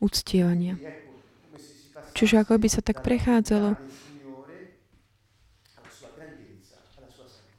[0.00, 0.80] uctievania.
[2.16, 3.76] Čiže ako by sa tak prechádzalo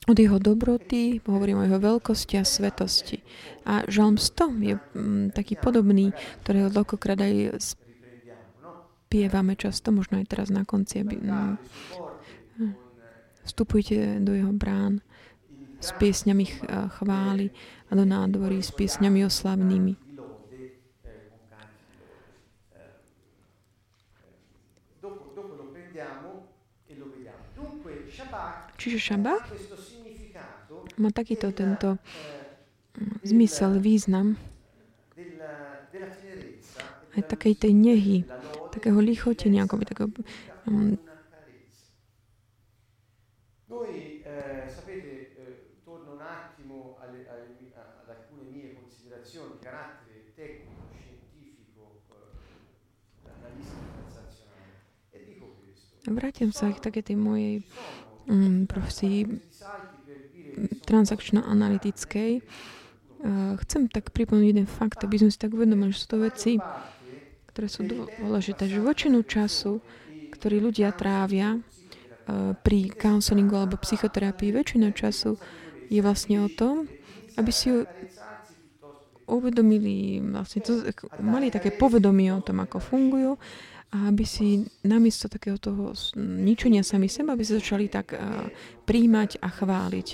[0.06, 3.26] od jeho dobroty, hovorím o jeho veľkosti a svetosti.
[3.66, 6.14] A žalm 100 je mm, taký podobný,
[6.46, 11.58] ktorého veľkokrát aj spievame často, možno aj teraz na konci, aby mm,
[13.50, 15.02] vstupujte do jeho brán
[15.82, 16.46] s piesňami
[16.98, 17.50] chvály
[17.90, 20.06] a do nádvorí s piesňami oslavnými.
[28.76, 29.44] Čiže šabát
[30.98, 32.00] má takýto tento
[32.98, 34.40] mm, zmysel, význam.
[37.16, 38.28] Aj takej tej nehy,
[38.76, 40.12] takého lichotenia, akoby takého
[40.68, 41.00] um,
[56.06, 57.66] Vrátim sa k také tej mojej
[58.30, 59.26] um, profesii
[60.86, 62.32] transakčno-analytickej.
[62.40, 66.54] Uh, chcem tak pripomenúť jeden fakt, aby sme si tak uvedomili, že sú to veci,
[67.52, 68.68] ktoré sú dôležité.
[68.70, 69.82] Že väčšinu času,
[70.36, 75.40] ktorý ľudia trávia uh, pri counselingu alebo psychoterapii, väčšina času
[75.90, 76.90] je vlastne o tom,
[77.36, 77.70] aby si
[79.26, 80.86] uvedomili, vlastne to,
[81.18, 83.42] mali také povedomie o tom, ako fungujú
[83.96, 88.12] a aby si namiesto takého toho ničenia sami seba, aby sa začali tak
[88.84, 90.08] príjmať a chváliť.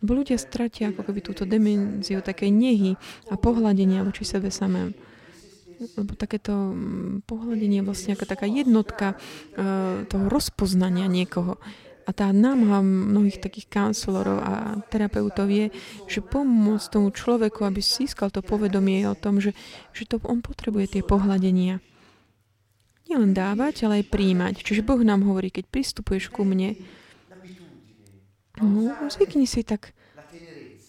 [0.00, 2.96] Lebo ľudia stratia ako keby túto dimenziu takej nehy
[3.28, 4.96] a pohľadenia voči sebe samém.
[6.00, 6.72] Lebo takéto
[7.28, 11.60] pohľadenie je vlastne ako taká jednotka uh, toho rozpoznania niekoho.
[12.06, 15.74] A tá námaha mnohých takých kancelorov a terapeutov je,
[16.06, 19.52] že pomôcť tomu človeku, aby získal to povedomie o tom, že,
[19.90, 21.82] že to on potrebuje tie pohľadenia.
[23.06, 24.54] Nielen dávať, ale aj príjmať.
[24.66, 26.74] Čiže Boh nám hovorí, keď pristupuješ ku mne,
[28.58, 29.94] no, zvykni si tak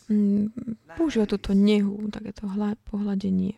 [0.10, 0.49] mm,
[0.97, 2.49] používa túto nehu, takéto
[2.89, 3.53] pohľadenie.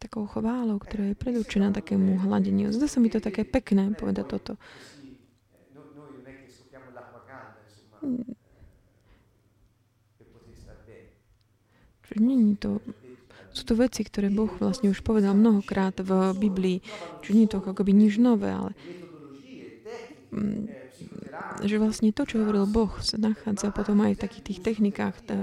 [0.00, 2.72] Takou chválou, ktorá je predurčená takému hladeniu.
[2.72, 4.52] Zdá sa mi to také pekné povedať toto.
[8.00, 8.32] Mm.
[12.14, 12.78] Je to
[13.54, 16.78] sú to veci, ktoré Boh vlastne už povedal mnohokrát v Biblii.
[17.22, 18.74] Čiže nie je to akoby nič nové, ale
[20.34, 20.83] mm,
[21.62, 25.38] že vlastne to, čo hovoril Boh, sa nachádza potom aj v takých tých technikách tá,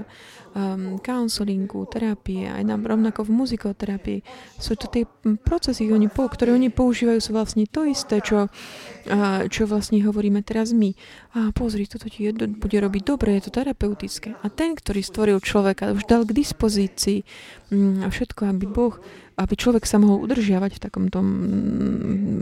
[0.56, 4.20] um, counselingu, terapie, aj nám rovnako v muzikoterapii.
[4.60, 5.08] Sú to tie
[5.44, 10.76] procesy, oni, ktoré oni používajú, sú vlastne to isté, čo, uh, čo vlastne hovoríme teraz
[10.76, 10.96] my.
[11.36, 14.36] A pozri, toto ti bude robiť dobre, je to terapeutické.
[14.44, 17.24] A ten, ktorý stvoril človeka, už dal k dispozícii
[17.72, 19.00] um, všetko, aby Boh
[19.38, 21.26] aby človek sa mohol udržiavať v takom tom,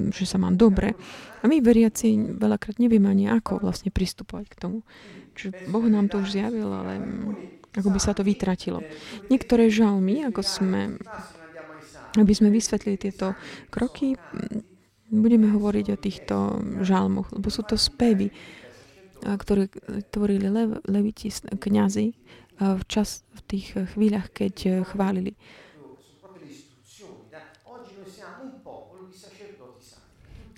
[0.10, 0.98] že sa má dobre.
[1.42, 4.78] A my veriaci veľakrát nevieme ani ako vlastne pristupovať k tomu.
[5.38, 7.00] Čiže Boh nám to už zjavil, ale
[7.78, 8.84] ako by sa to vytratilo.
[9.30, 10.98] Niektoré žalmy, ako sme,
[12.18, 13.38] aby sme vysvetlili tieto
[13.70, 14.18] kroky,
[15.10, 16.36] budeme hovoriť o týchto
[16.86, 18.30] žalmoch, lebo sú to spevy,
[19.20, 19.70] ktoré
[20.10, 22.14] tvorili lev, leviti, kniazy
[22.60, 25.40] v, čas, v tých chvíľach, keď chválili.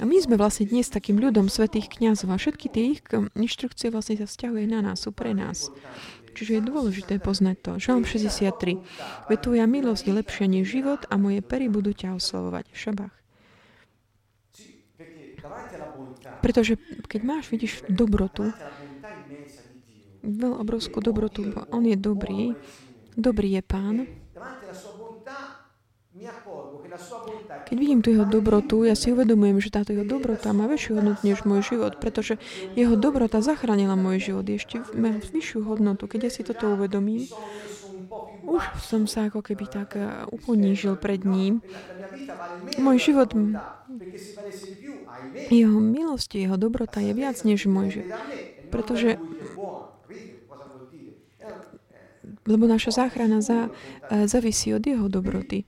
[0.01, 3.05] A my sme vlastne dnes takým ľudom svetých kňazov a všetky tie ich
[3.37, 5.69] inštrukcie vlastne sa vzťahuje na nás, sú pre nás.
[6.33, 7.71] Čiže je dôležité poznať to.
[7.77, 8.81] Žalm 63.
[9.29, 12.73] Veď tvoja milosť je lepšia než život a moje pery budú ťa oslovovať.
[12.73, 13.13] Šabach.
[16.41, 18.49] Pretože keď máš, vidíš, dobrotu,
[20.25, 22.57] veľ obrovskú dobrotu, on je dobrý,
[23.13, 24.09] dobrý je pán,
[27.65, 31.21] keď vidím tu jeho dobrotu, ja si uvedomujem, že táto jeho dobrota má väčšiu hodnotu
[31.23, 32.35] než môj život, pretože
[32.75, 34.45] jeho dobrota zachránila môj život.
[34.47, 36.07] Ešte má vyššiu hodnotu.
[36.07, 37.31] Keď ja si toto uvedomím,
[38.43, 41.63] už som sa ako keby tak eh, uponížil pred ním.
[42.75, 43.31] Môj život,
[45.47, 48.19] jeho milosť, jeho dobrota je viac než môj život.
[48.67, 49.19] Pretože
[52.41, 53.69] lebo naša záchrana za,
[54.09, 55.63] eh, závisí od jeho dobroty.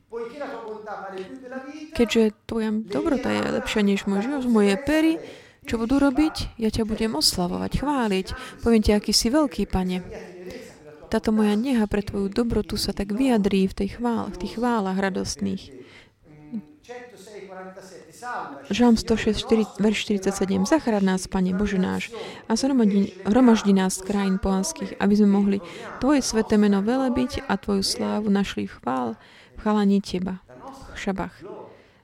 [1.94, 5.22] Keďže tvoja dobrota je lepšia než môj život, moje pery,
[5.64, 6.60] čo budú robiť?
[6.60, 8.28] Ja ťa budem oslavovať, chváliť.
[8.60, 10.04] Poviem ti, aký si veľký, pane.
[11.08, 14.98] Táto moja neha pre tvoju dobrotu sa tak vyjadrí v, tej chvál, v tých chválach
[14.98, 15.70] radostných.
[18.74, 20.66] Žalm 106, verš 47.
[20.66, 22.10] Zachrad nás, Pane Bože náš,
[22.50, 22.58] a
[23.30, 25.58] hromaždi nás z krajín pohanských, aby sme mohli
[26.02, 29.08] Tvoje sveté meno velebiť a Tvoju slávu našli v chvál,
[29.56, 30.44] v chalaní Teba.
[31.04, 31.36] Šabach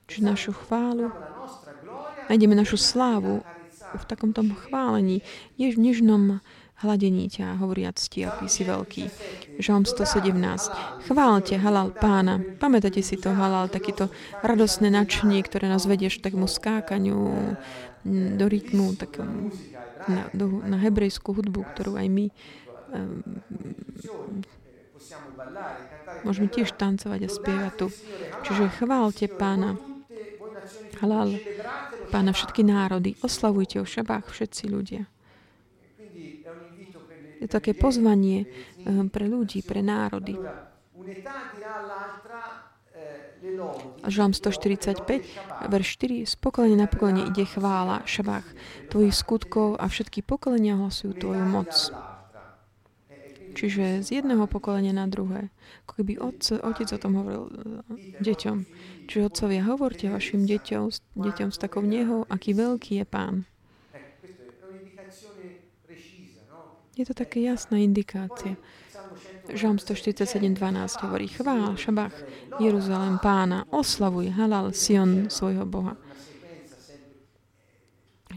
[0.10, 1.14] čiže našu chválu,
[2.28, 3.46] nájdeme našu slávu
[3.94, 5.22] v takom tom chválení,
[5.56, 6.42] je v nežnom
[6.82, 9.04] hladení ťa, hovoriac ti, aký si veľký.
[9.62, 10.32] Žalm 117.
[11.06, 12.40] Chválte halal pána.
[12.40, 14.08] Pamätáte si to halal, takýto
[14.42, 17.20] radosné načenie, ktoré nás vedieš k takému skákaniu
[18.40, 19.52] do rytmu, takému,
[20.08, 22.26] na, do, na hebrejskú hudbu, ktorú aj my
[22.96, 23.20] um,
[26.24, 27.88] môžeme tiež tancovať a spievať tu.
[28.46, 29.80] Čiže chválte pána.
[31.00, 31.40] Halal.
[32.12, 33.16] Pána všetky národy.
[33.24, 35.04] Oslavujte o šabách všetci ľudia.
[37.40, 40.36] Je to také pozvanie eh, pre ľudí, pre národy.
[44.04, 46.28] Žalm 145, verš 4.
[46.28, 48.44] Z pokolenia na pokolenie ide chvála, šabách
[48.92, 51.72] tvojich skutkov a všetky pokolenia hlasujú tvoju moc.
[53.60, 55.52] Čiže z jedného pokolenia na druhé.
[55.84, 57.52] Ako keby otec, otec o tom hovoril uh,
[58.24, 58.58] deťom.
[59.12, 63.44] Čiže otcovia, hovorte vašim deťom, deťom s takou nehou, aký veľký je pán.
[66.96, 68.56] Je to také jasná indikácia.
[69.52, 70.56] Žalm 147.12
[71.04, 72.16] hovorí Chvál, šabach,
[72.64, 76.00] Jeruzalém pána, oslavuj, halal, Sion svojho Boha.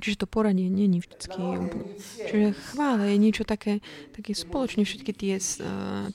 [0.02, 1.38] Čiže to poradie není vždycky...
[2.26, 3.78] Čiže chvála je niečo také,
[4.10, 5.38] také spoločne všetky tie,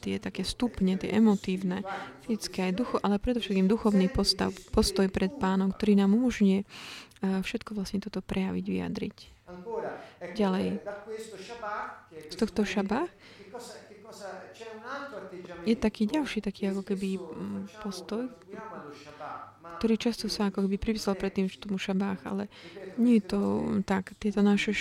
[0.04, 1.88] tie také stupne, tie emotívne,
[2.28, 6.68] fyzické aj ducho, ale predovšetkým duchovný postav, postoj pred pánom, ktorý nám umožňuje
[7.24, 9.18] všetko vlastne toto prejaviť, vyjadriť.
[10.36, 10.84] Ďalej.
[12.28, 13.08] Z tohto šaba
[15.68, 18.28] je taký ďalší, taký ako keby mm, postoj,
[19.78, 22.49] ktorý často sa ako keby pripísal predtým tomu šabách, ale
[22.97, 23.39] nie je to
[23.86, 24.17] tak.
[24.17, 24.73] Tieto naše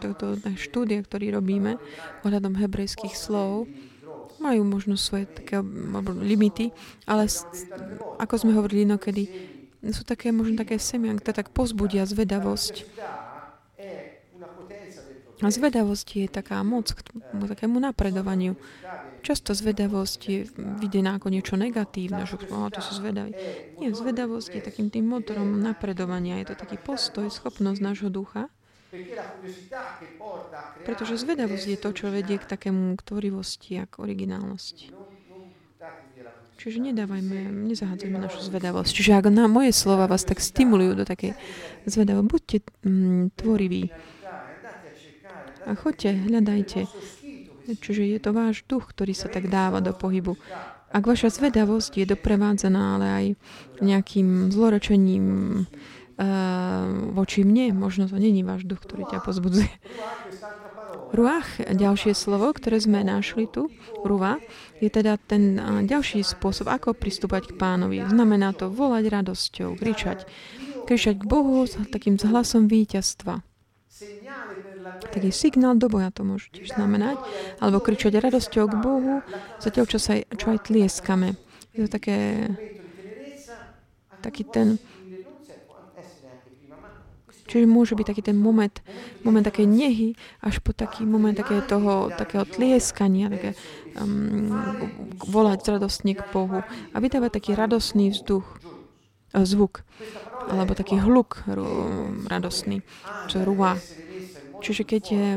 [0.00, 1.80] toto, štúdia, ktoré robíme
[2.28, 3.64] ohľadom hebrejských slov,
[4.36, 5.64] majú možno svoje také
[6.20, 6.74] limity,
[7.08, 7.30] ale
[8.20, 9.24] ako sme hovorili inokedy,
[9.90, 12.84] sú také možno také semian, ktoré tak pozbudia zvedavosť
[15.42, 17.02] a zvedavosť je taká moc k
[17.34, 18.54] takému napredovaniu.
[19.26, 20.38] Často zvedavosť je
[20.78, 23.34] videná ako niečo negatívne, že oh, to sú zvedaví.
[23.82, 26.38] Nie, zvedavosť je takým tým motorom napredovania.
[26.42, 28.50] Je to taký postoj, schopnosť nášho ducha.
[30.86, 34.94] Pretože zvedavosť je to, čo vedie k takému k tvorivosti a k originálnosti.
[36.62, 38.90] Čiže nedávajme, nezahádzajme našu zvedavosť.
[38.94, 41.34] Čiže ak na moje slova vás tak stimulujú do také
[41.90, 43.90] zvedavosti, buďte mm, tvoriví.
[45.62, 46.90] A choďte, hľadajte.
[47.62, 50.34] Čiže je to váš duch, ktorý sa tak dáva do pohybu.
[50.92, 53.26] Ak vaša zvedavosť je doprevádzaná, ale aj
[53.80, 55.26] nejakým zloročením
[55.64, 56.26] uh,
[57.16, 59.72] voči mne, možno to není váš duch, ktorý ťa pozbudzuje.
[61.12, 63.68] Ruach, ďalšie slovo, ktoré sme našli tu,
[64.00, 64.40] ruva,
[64.80, 68.00] je teda ten ďalší spôsob, ako pristúpať k pánovi.
[68.08, 70.24] Znamená to volať radosťou, kričať.
[70.88, 73.44] Kričať k Bohu s takým hlasom víťazstva
[75.12, 77.18] taký signál do boja to môže tiež znamenať,
[77.58, 79.14] alebo kričať radosťou k Bohu,
[79.62, 81.38] zatiaľ čo, sa, čo aj tlieskame.
[81.72, 82.48] Je to také,
[84.20, 84.76] taký ten,
[87.52, 88.72] Čiže môže byť taký ten moment,
[89.28, 93.52] moment takej nehy, až po taký moment takého, toho, takého tlieskania, také,
[94.00, 94.88] um,
[95.20, 98.46] volať radostne k Bohu a vydávať taký radostný vzduch,
[99.36, 99.84] zvuk,
[100.48, 101.44] alebo taký hluk
[102.32, 102.80] radostný,
[103.28, 103.76] čo rúha.
[104.62, 105.28] Čiže keď je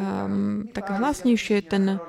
[0.00, 2.00] um, tak hlasnejšie ten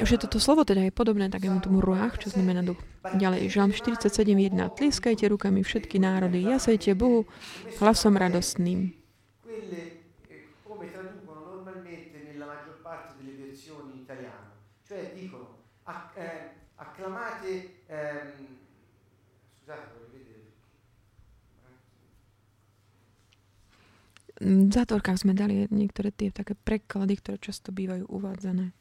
[0.00, 2.80] že toto slovo teda je podobné takému tomu ruách, čo znamená duch.
[3.04, 4.32] Ďalej, Žalm 47.1.
[4.72, 7.28] Tlieskajte rukami všetky národy, jasajte Bohu
[7.76, 8.96] hlasom radostným.
[14.90, 15.70] Cioè dicono,
[16.74, 18.49] acclamate, ehm,
[24.40, 28.72] v zátvorkách sme dali niektoré tie také preklady, ktoré často bývajú uvádzané.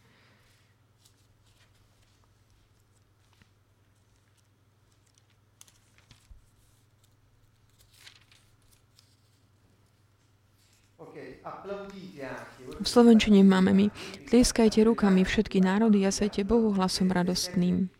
[12.79, 13.87] V Slovenčine máme my.
[14.31, 17.91] Tlieskajte rukami všetky národy, jasajte Bohu hlasom radostným.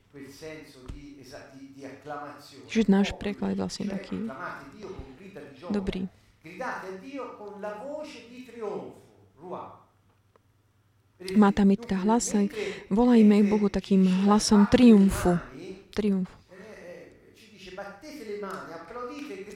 [2.69, 4.29] Čiže náš preklad je vlastne taký
[5.67, 6.07] dobrý.
[6.59, 9.87] Gridate a Dio con la voce di trionfo.
[11.39, 12.51] Má tam i teda hlas aj,
[12.91, 15.39] volajme Bohu takým hlasom triumfu.
[15.95, 16.35] Triumfu.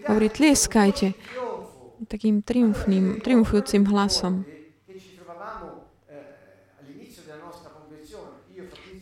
[0.08, 1.12] Hovorí, tlieskajte
[2.08, 4.48] takým triumfným, triumfujúcim hlasom.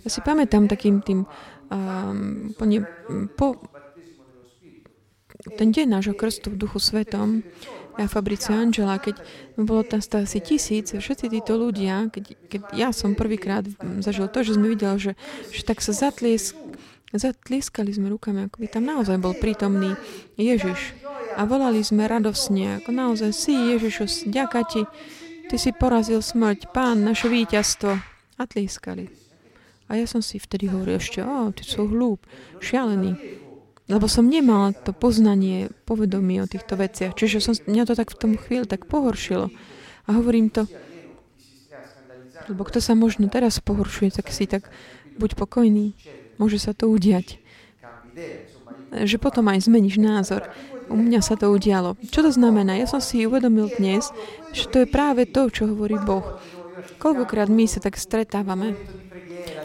[0.02, 1.30] Ja si pamätám takým tým
[1.70, 2.82] um, po, ne,
[3.38, 3.62] po
[5.58, 7.46] ten deň nášho krstu v Duchu Svetom,
[8.00, 9.20] ja Fabrice Angela, keď
[9.60, 13.68] bolo tam asi tisíc, všetci títo ľudia, keď, keď ja som prvýkrát
[14.00, 15.14] zažil to, že sme videli, že,
[15.52, 16.56] že tak sa zatliesk,
[17.12, 20.00] zatlieskali sme rukami, ako by tam naozaj bol prítomný
[20.40, 20.96] Ježiš.
[21.36, 24.84] A volali sme radosne, ako naozaj si Ježišu, ďaká ti,
[25.48, 27.92] ty si porazil smrť, pán, naše víťazstvo.
[28.40, 29.12] A tlieskali.
[29.92, 32.24] A ja som si vtedy hovoril ešte, o, ty sú hlúp,
[32.64, 33.41] šialený
[33.92, 37.12] lebo som nemal to poznanie, povedomie o týchto veciach.
[37.12, 39.52] Čiže som, mňa to tak v tom chvíli tak pohoršilo.
[40.08, 40.66] A hovorím to,
[42.50, 44.72] Lebo kto sa možno teraz pohoršuje, tak si tak
[45.20, 45.94] buď pokojný.
[46.40, 47.38] Môže sa to udiať.
[48.92, 50.50] Že potom aj zmeníš názor.
[50.90, 52.00] U mňa sa to udialo.
[52.10, 52.80] Čo to znamená?
[52.80, 54.10] Ja som si uvedomil dnes,
[54.52, 56.42] že to je práve to, čo hovorí Boh.
[56.98, 58.74] Koľkokrát my sa tak stretávame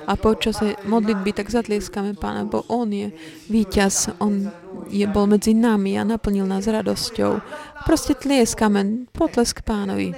[0.06, 3.10] a počas modlitby tak zatlieskame Pána, bo On je
[3.50, 4.46] víťaz, On
[4.86, 7.42] je, bol medzi nami a naplnil nás radosťou.
[7.82, 10.14] Proste tlieskame, potlesk Pánovi.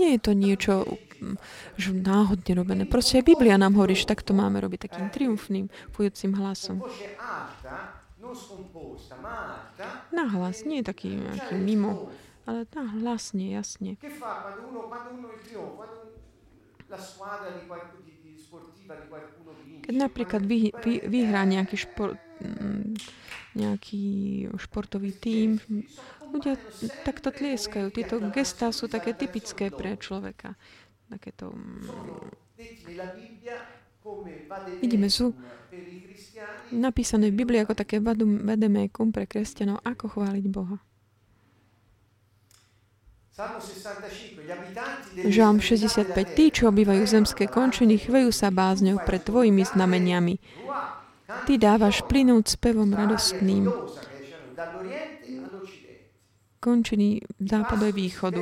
[0.00, 0.74] Nie je to niečo
[1.76, 2.82] že náhodne robené.
[2.84, 5.66] Proste aj Biblia nám hovorí, že takto máme robiť takým triumfným,
[5.96, 6.84] pujúcim hlasom.
[10.12, 12.12] Nahlas, nie taký nejaký mimo,
[12.44, 13.96] ale nahlasne, jasne.
[19.86, 22.98] Keď napríklad vy, vy, vyhrá nejaký, šport, mm,
[23.54, 24.04] nejaký
[24.58, 25.62] športový tím,
[26.30, 26.58] ľudia
[27.06, 27.94] takto tlieskajú.
[27.94, 30.58] Tieto gestá sú také typické pre človeka.
[31.06, 31.54] Takéto...
[31.54, 32.30] Mm,
[34.82, 35.34] vidíme, sú
[36.70, 40.78] napísané v Biblii ako také vademékum pre kresťanov, ako chváliť Boha.
[45.28, 46.16] Žalm 65.
[46.32, 50.40] Tí, čo obývajú zemské končiny, chvejú sa bázňou pred tvojimi znameniami.
[51.44, 53.68] Ty dávaš plynúť spevom radostným
[56.64, 58.40] končiny západu a východu.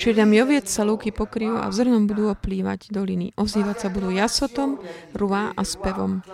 [0.00, 3.36] Čiže oviec sa lúky pokryjú a zrnom budú oplývať doliny.
[3.36, 4.80] Ozývať sa budú jasotom,
[5.12, 6.24] ruvá a spevom.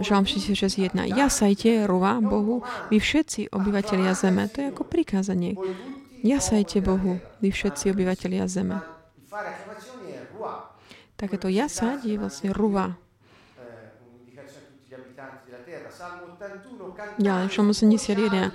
[0.00, 0.96] Žalm 66.1.
[1.12, 4.48] Jasajte, rúva Bohu, vy všetci obyvatelia zeme.
[4.48, 5.58] To je ako prikázanie.
[6.22, 8.80] Jasajte Bohu, vy všetci obyvatelia zeme.
[11.18, 12.98] Takéto jasať je vlastne rúva.
[17.18, 18.50] Ďalej, Žalm 81.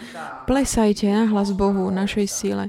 [0.50, 2.66] Plesajte na hlas Bohu, našej síle,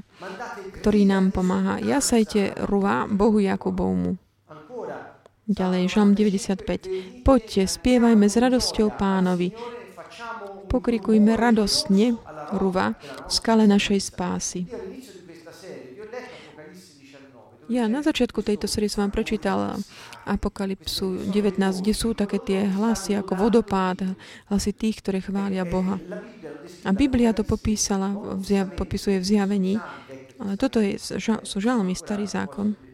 [0.79, 1.81] ktorý nám pomáha.
[1.81, 4.28] Jasajte rúva Bohu Jakubovmu.
[5.49, 7.25] Ďalej, Žalm 95.
[7.25, 9.49] Poďte, spievajme s radosťou pánovi.
[10.69, 12.21] Pokrikujme radostne,
[12.53, 12.93] ruva,
[13.25, 14.69] v skale našej spásy.
[17.65, 19.81] Ja na začiatku tejto série som vám prečítal
[20.29, 24.05] Apokalypsu 19, kde sú také tie hlasy ako vodopád,
[24.53, 25.97] hlasy tých, ktoré chvália Boha.
[26.85, 28.13] A Biblia to popísala,
[28.77, 29.73] popisuje v zjavení,
[30.37, 32.88] ale toto je, sú žalmy, starý zákon.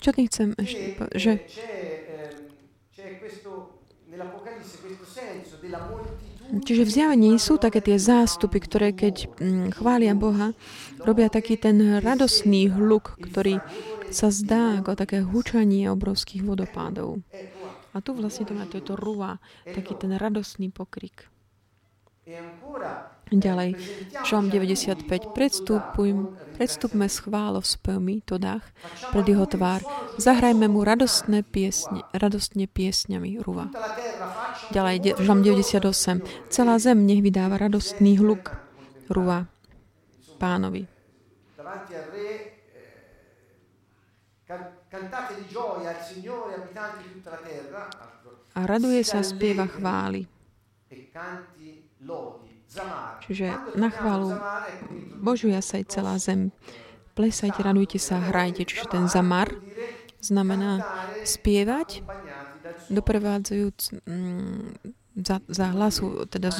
[0.00, 1.16] Čo tým chcem ešte povedať?
[1.16, 1.32] Že
[6.54, 10.54] Čiže v zjavení sú také tie zástupy, ktoré keď mm, chvália Boha,
[11.02, 13.58] robia taký ten radosný hluk, ktorý
[14.14, 17.24] sa zdá ako také hučanie obrovských vodopádov.
[17.94, 21.26] A tu vlastne to má to je to ruva, taký ten radosný pokrik.
[23.32, 23.80] Ďalej,
[24.28, 25.32] Žalm 95.
[25.32, 26.08] Predstupuj,
[26.60, 28.64] predstupme s chválovspevmi, to dách,
[29.10, 29.80] pred jeho tvár.
[30.20, 33.72] Zahrajme mu radostné piesne, radostne piesňami ruva.
[34.70, 36.52] Ďalej, Žalm 98.
[36.52, 38.52] Celá zem nech vydáva radostný hluk
[39.08, 39.48] ruva
[40.36, 40.84] pánovi.
[48.54, 50.28] A raduje sa, spieva chvály.
[53.26, 54.34] Čiže na chválu
[55.20, 56.50] Božiu jasaj celá zem.
[57.14, 58.66] Plesajte, radujte sa, hrajte.
[58.66, 59.54] Čiže ten zamar
[60.18, 60.82] znamená
[61.22, 62.02] spievať,
[62.90, 66.50] doprevádzajúc mm, za, za hlasu, teda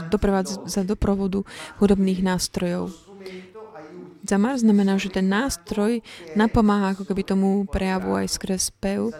[0.68, 1.42] za doprovodu
[1.82, 2.94] hudobných nástrojov.
[4.24, 6.00] Zamar znamená, že ten nástroj
[6.32, 9.12] napomáha ako keby tomu prejavu aj skres spev,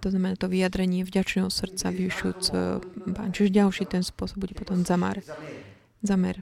[0.00, 2.42] to znamená to vyjadrenie vďačného srdca, vyšúc
[3.12, 3.30] pán.
[3.36, 5.20] Čiže ďalší ten spôsob bude potom zamar.
[6.00, 6.40] Zamer.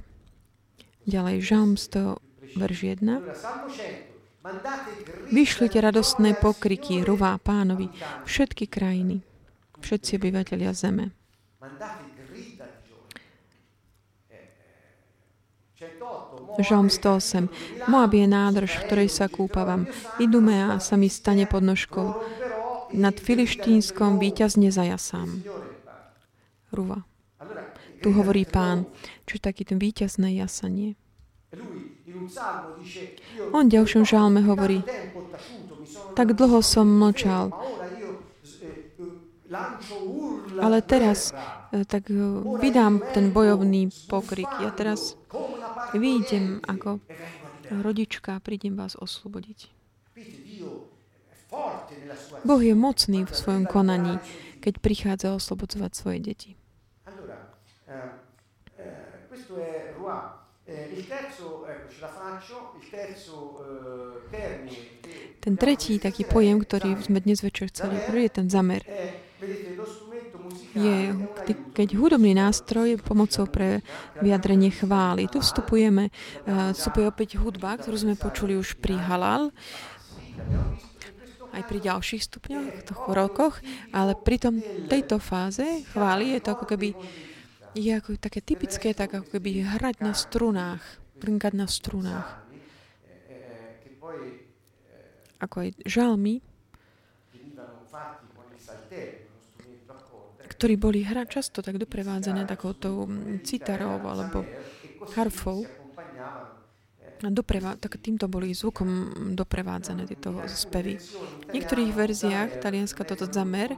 [1.08, 2.20] Ďalej, Žalm 100,
[2.54, 3.22] verš 1.
[5.34, 7.90] Vyšlite radostné pokriky, ruvá pánovi,
[8.22, 9.26] všetky krajiny,
[9.82, 11.10] všetci obyvateľia zeme.
[16.58, 17.86] Žalm 108.
[17.86, 19.86] Moab je nádrž, v ktorej sa kúpavam.
[20.18, 22.18] Idumea sa mi stane pod nožkou.
[22.98, 25.46] Nad filištínskom víťazne zajasám.
[26.74, 27.06] Ruva.
[27.98, 28.86] Tu hovorí pán,
[29.26, 30.94] čo je taký ten víťazné jasanie.
[33.56, 34.84] On v ďalšom žálme hovorí,
[36.12, 37.50] tak dlho som mlčal,
[40.60, 42.20] ale teraz eh, tak eh,
[42.60, 44.48] vydám ten bojovný pokrik.
[44.60, 45.16] Ja teraz
[45.96, 47.00] vyjdem ako
[47.80, 49.72] rodička a prídem vás oslobodiť.
[52.44, 54.20] Boh je mocný v svojom konaní,
[54.60, 56.50] keď prichádza oslobodzovať svoje deti.
[65.40, 68.84] Ten tretí taký pojem, ktorý sme dnes večer chceli hovoriť, je ten zamer.
[70.76, 71.16] Je,
[71.72, 73.80] keď hudobný nástroj pomocou pre
[74.20, 75.24] vyjadrenie chvály.
[75.32, 76.12] Tu vstupujeme,
[76.76, 79.48] vstupuje opäť hudba, ktorú sme počuli už pri Halal,
[81.56, 82.68] aj pri ďalších stupňoch,
[83.08, 83.56] rokoch,
[83.96, 84.60] ale pri tom,
[84.92, 85.64] tejto fáze
[85.96, 86.92] chvály je to ako keby
[87.76, 90.82] je ako také typické, tak ako keby hrať na strunách,
[91.20, 92.28] brnkať na strunách.
[95.38, 96.42] Ako aj žalmy,
[100.58, 103.06] ktorí boli hra často tak doprevádzané takouto
[103.46, 104.42] citarou alebo
[105.14, 105.62] harfou.
[107.18, 110.98] A dopreva- tak týmto boli zvukom doprevádzané tieto spevy.
[110.98, 113.74] V niektorých verziách talianska toto zamer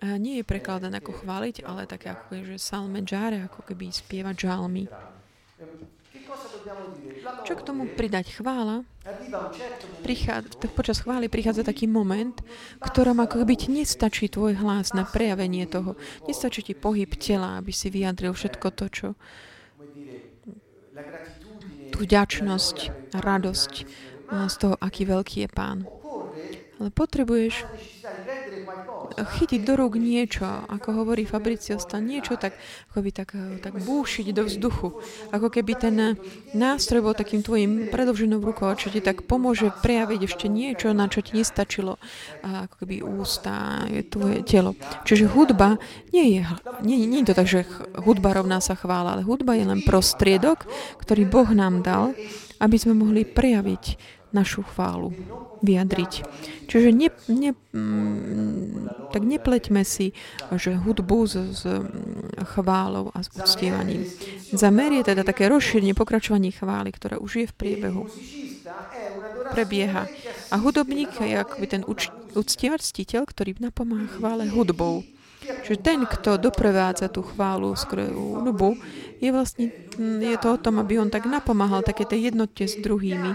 [0.00, 4.88] nie je prekladané ako chváliť, ale také ako je, že salmegiare, ako keby spievať žalmy.
[7.44, 8.86] Čo k tomu pridať chvála?
[10.04, 12.36] Prichádza, počas chvály prichádza taký moment,
[12.80, 15.96] ktorom ako keby ti nestačí tvoj hlas na prejavenie toho.
[16.24, 19.08] Nestačí ti pohyb tela, aby si vyjadril všetko to, čo
[21.90, 22.76] tú vďačnosť,
[23.18, 23.72] radosť
[24.30, 25.99] z toho, aký veľký je Pán.
[26.80, 27.68] Ale potrebuješ
[29.20, 32.56] chytiť do rúk niečo, ako hovorí Fabricio Stan, niečo tak,
[32.88, 34.88] ako by tak, tak búšiť do vzduchu.
[35.28, 36.16] Ako keby ten
[36.56, 41.20] nástroj bol takým tvojim predlženou rukou, čo ti tak pomôže prejaviť ešte niečo, na čo
[41.20, 42.00] ti nestačilo,
[42.40, 44.72] ako keby ústa, je tvoje telo.
[45.04, 45.76] Čiže hudba
[46.16, 46.48] nie je,
[46.80, 47.68] nie, nie je to tak, že
[48.00, 50.64] hudba rovná sa chvála, ale hudba je len prostriedok,
[50.96, 52.16] ktorý Boh nám dal,
[52.56, 55.12] aby sme mohli prejaviť našu chválu
[55.60, 56.12] vyjadriť.
[56.70, 60.16] Čiže ne, ne, mm, tak nepleťme si,
[60.54, 61.62] že hudbu s, s
[62.56, 64.08] chválou a s uctievaním.
[64.54, 68.02] Zamer je teda také rozšírenie, pokračovanie chvály, ktoré už je v priebehu.
[69.50, 70.06] Prebieha.
[70.50, 72.08] A hudobník je akoby ten uč,
[72.38, 75.02] uctievač, ctiteľ, ktorý napomáha chvále hudbou.
[75.40, 78.78] Čiže ten, kto doprevádza tú chválu skrze hudbu,
[79.18, 79.66] je vlastne
[80.00, 83.34] je to o tom, aby on tak napomáhal také tej jednote s druhými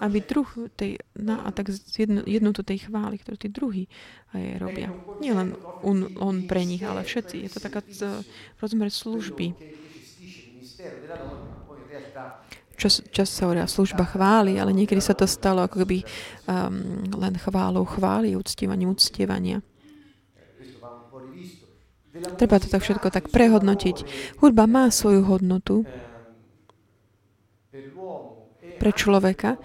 [0.00, 3.84] aby druh tej, no, a tak jednu, jednotu tej chvály, ktorú tí druhí
[4.32, 4.88] aj robia.
[5.20, 5.52] Nie len
[5.84, 7.36] on, on pre nich, ale všetci.
[7.44, 7.84] Je to taká
[8.58, 9.52] rozmer služby.
[12.80, 16.00] Čas, čas sa hovoria služba chvály, ale niekedy sa to stalo ako keby
[16.48, 19.60] um, len chválou chvály, uctievaním uctievania.
[22.10, 23.96] Treba to tak všetko tak prehodnotiť.
[24.40, 25.84] Hudba má svoju hodnotu
[28.80, 29.60] pre človeka,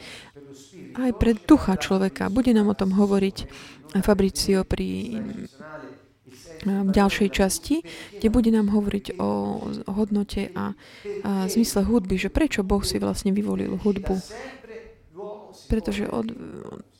[0.96, 2.32] aj pre ducha človeka.
[2.32, 3.38] Bude nám o tom hovoriť
[4.02, 5.20] Fabricio pri
[6.66, 7.86] v ďalšej časti,
[8.18, 10.74] kde bude nám hovoriť o hodnote a,
[11.22, 14.18] a zmysle hudby, že prečo Boh si vlastne vyvolil hudbu.
[15.70, 16.34] Pretože od,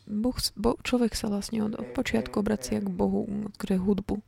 [0.06, 3.26] boh, bo, človek sa vlastne od, od počiatku obracia k Bohu,
[3.58, 4.22] k hudbu.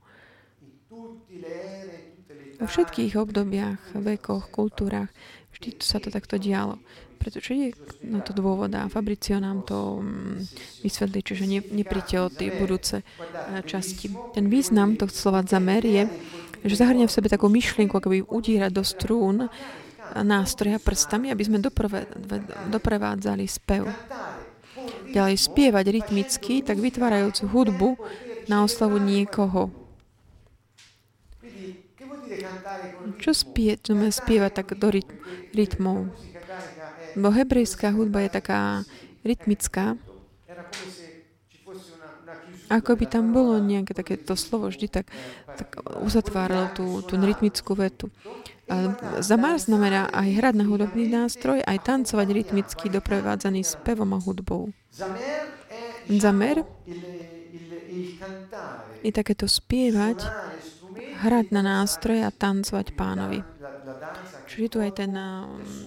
[2.58, 5.14] Vo všetkých obdobiach, vekoch, kultúrach,
[5.54, 6.82] vždy sa to takto dialo
[7.18, 7.68] pretože je
[8.06, 10.46] na to dôvod a Fabricio nám to mm,
[10.86, 13.06] vysvetlí, čiže ne, nepríte o tie budúce e,
[13.66, 14.14] časti.
[14.38, 16.06] Ten význam toho slova zamer je,
[16.64, 19.50] že zahrňa v sebe takú myšlienku, ako by udírať do strún
[20.16, 21.60] nástroja prstami, aby sme
[22.72, 23.92] doprevádzali spev.
[25.12, 27.90] Ďalej spievať rytmicky, tak vytvárajúcu hudbu
[28.48, 29.72] na oslavu niekoho.
[33.18, 33.80] Čo spie,
[34.12, 34.92] spievať tak do
[35.56, 36.12] rytmov?
[37.18, 38.86] Bo hebrejská hudba je taká
[39.26, 39.98] rytmická.
[42.68, 45.08] Ako by tam bolo nejaké takéto slovo, vždy tak,
[45.56, 48.12] tak uzatváralo tú, tú rytmickú vetu.
[49.24, 54.76] Zamar znamená aj hrať na hudobný nástroj, aj tancovať rytmicky doprevádzaný spevom a hudbou.
[56.12, 56.68] Zamer
[59.00, 60.28] je takéto spievať,
[61.24, 63.57] hrať na nástroje a tancovať pánovi.
[64.48, 65.12] Čiže tu aj ten,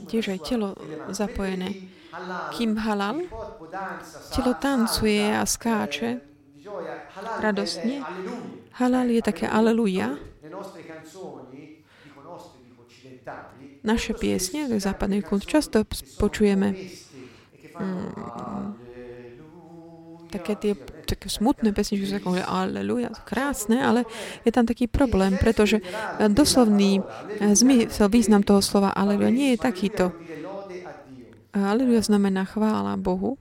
[0.07, 0.77] tiež aj telo
[1.09, 1.91] zapojené.
[2.53, 3.25] Kým halal,
[4.31, 6.31] telo tancuje a skáče
[7.41, 8.05] radostne.
[8.77, 10.17] Halal je také aleluja.
[13.81, 15.89] Naše piesne, západný kult, často
[16.21, 16.77] počujeme
[17.81, 18.80] mm,
[20.31, 20.73] také tie
[21.11, 24.07] také smutné pesničky, sa hovorí aleluja, krásne, ale
[24.47, 25.83] je tam taký problém, pretože
[26.31, 30.15] doslovný eh, zmysel, význam toho slova aleluja nie je takýto.
[31.51, 33.35] Aleluja znamená chvála Bohu.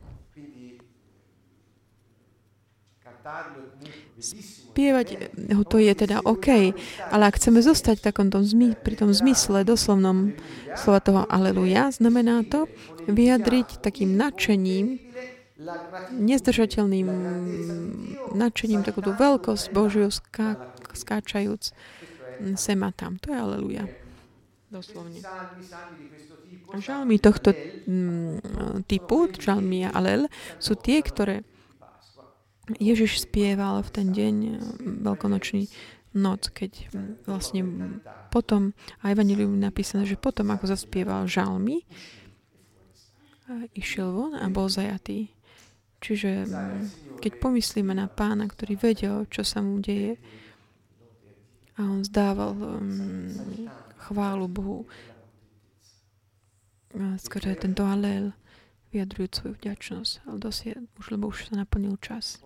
[4.17, 5.07] Spievať
[5.53, 6.73] ho to je teda OK,
[7.13, 10.33] ale ak chceme zostať v takom tom zmy, pri tom zmysle, doslovnom
[10.73, 12.65] slova toho aleluja, znamená to
[13.05, 14.97] vyjadriť takým nadšením,
[16.15, 17.07] nezdržateľným
[18.31, 20.55] nadšením, takúto veľkosť Božiu ská,
[20.95, 21.75] skáčajúc
[22.55, 23.19] sem a tam.
[23.19, 23.83] To je aleluja.
[24.69, 25.19] Doslovne.
[26.69, 30.29] Žalmy tohto mm, typu, žalmy a alel,
[30.61, 31.41] sú tie, ktoré
[32.77, 35.65] Ježiš spieval v ten deň mm, veľkonočný
[36.13, 37.61] noc, keď mm, vlastne
[38.29, 41.81] potom, a Evangelium napísané, že potom, ako zaspieval žalmy,
[43.73, 45.33] išiel von a bol zajatý.
[45.99, 46.47] Čiže
[47.19, 50.15] keď pomyslíme na pána, ktorý vedel, čo sa mu deje,
[51.79, 53.31] a on zdával um,
[54.03, 54.83] chválu Bohu,
[57.19, 58.35] skôr tento alel,
[58.91, 62.41] vyjadrujúc svoju vďačnosť, ale dosie, už, lebo už sa naplnil čas.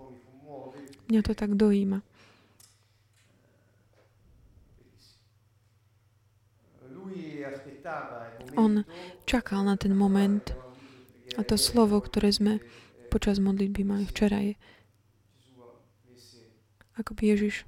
[1.10, 2.06] Mňa to tak dojíma.
[8.56, 8.86] On
[9.28, 10.54] čakal na ten moment
[11.36, 12.64] a to slovo, ktoré sme
[13.14, 14.57] počas modlitby mali včera je
[16.97, 17.66] ako by Ježiš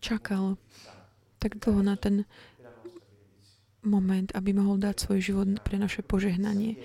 [0.00, 0.56] čakal
[1.36, 2.24] tak dlho na ten
[3.84, 6.76] moment, aby mohol dať svoj život pre naše požehnanie.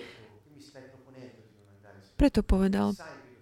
[2.15, 2.93] Preto povedal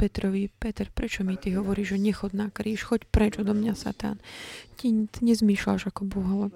[0.02, 4.18] Petrovi, Peter, prečo mi ty hovoríš, že nechod na kríž, choď preč odo mňa, Satán.
[4.82, 6.48] Ty, ty nezmýšľaš ako Boh, ale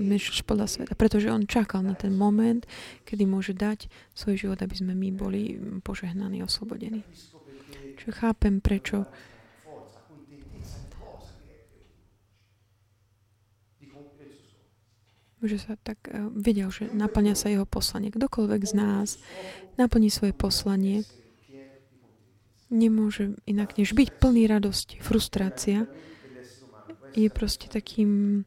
[0.00, 2.64] myšľaš podľa sveta, pretože on čakal na ten moment,
[3.04, 7.04] kedy môže dať svoj život, aby sme my boli požehnaní, oslobodení.
[8.00, 9.04] Čiže chápem, prečo
[15.46, 18.10] že sa tak uh, videl, že naplňa sa jeho poslanie.
[18.10, 19.08] Kdokoľvek z nás
[19.78, 21.06] naplní svoje poslanie,
[22.70, 24.98] nemôže inak než byť plný radosti.
[24.98, 25.86] Frustrácia
[27.16, 28.44] je proste takým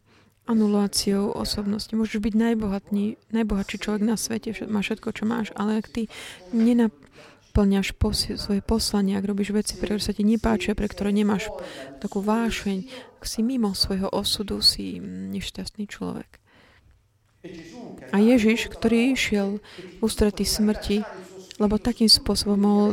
[0.49, 1.93] anuláciou osobnosti.
[1.93, 6.09] Môžeš byť najbohatný, najbohatší človek na svete, má všetko, čo máš, ale ak ty
[6.49, 11.53] nenaplňaš pos- svoje poslanie, ak robíš veci, pre ktoré sa ti nepáčia, pre ktoré nemáš
[12.01, 12.89] takú vášeň,
[13.22, 16.41] ak si mimo svojho osudu, si nešťastný človek.
[18.11, 19.63] A Ježiš, ktorý išiel
[20.03, 21.05] ústretí smrti,
[21.60, 22.89] lebo takým spôsobom mohol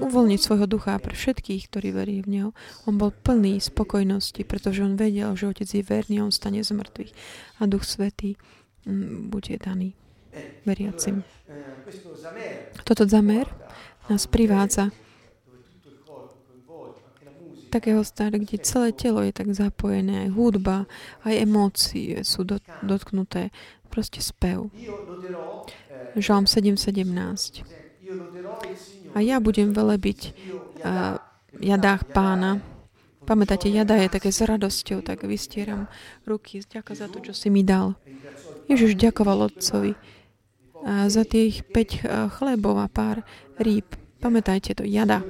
[0.00, 2.50] uvoľniť svojho ducha pre všetkých, ktorí verí v Neho.
[2.88, 7.12] On bol plný spokojnosti, pretože on vedel, že Otec je verný, on stane z mŕtvych
[7.60, 8.40] a Duch Svetý
[8.88, 9.92] mm, bude daný
[10.64, 11.22] veriacim.
[12.88, 13.46] Toto zamer
[14.08, 14.90] nás privádza
[17.70, 20.90] takého stavu, kde celé telo je tak zapojené, aj hudba,
[21.22, 23.54] aj emócie sú dot, dotknuté.
[23.90, 24.70] Proste spev.
[26.14, 27.79] Žalm 7.17.
[29.14, 31.18] A ja budem velebiť uh,
[31.58, 32.62] jadách pána.
[33.26, 35.86] Pamätáte, jada je také s radosťou, tak vystieram
[36.26, 36.62] ruky.
[36.64, 37.94] Ďakujem za to, čo si mi dal.
[38.66, 39.94] Ježiš ďakoval otcovi
[40.86, 43.20] za tých 5 uh, chlebov a pár
[43.60, 43.86] rýb.
[44.20, 45.20] Pamätajte to, jada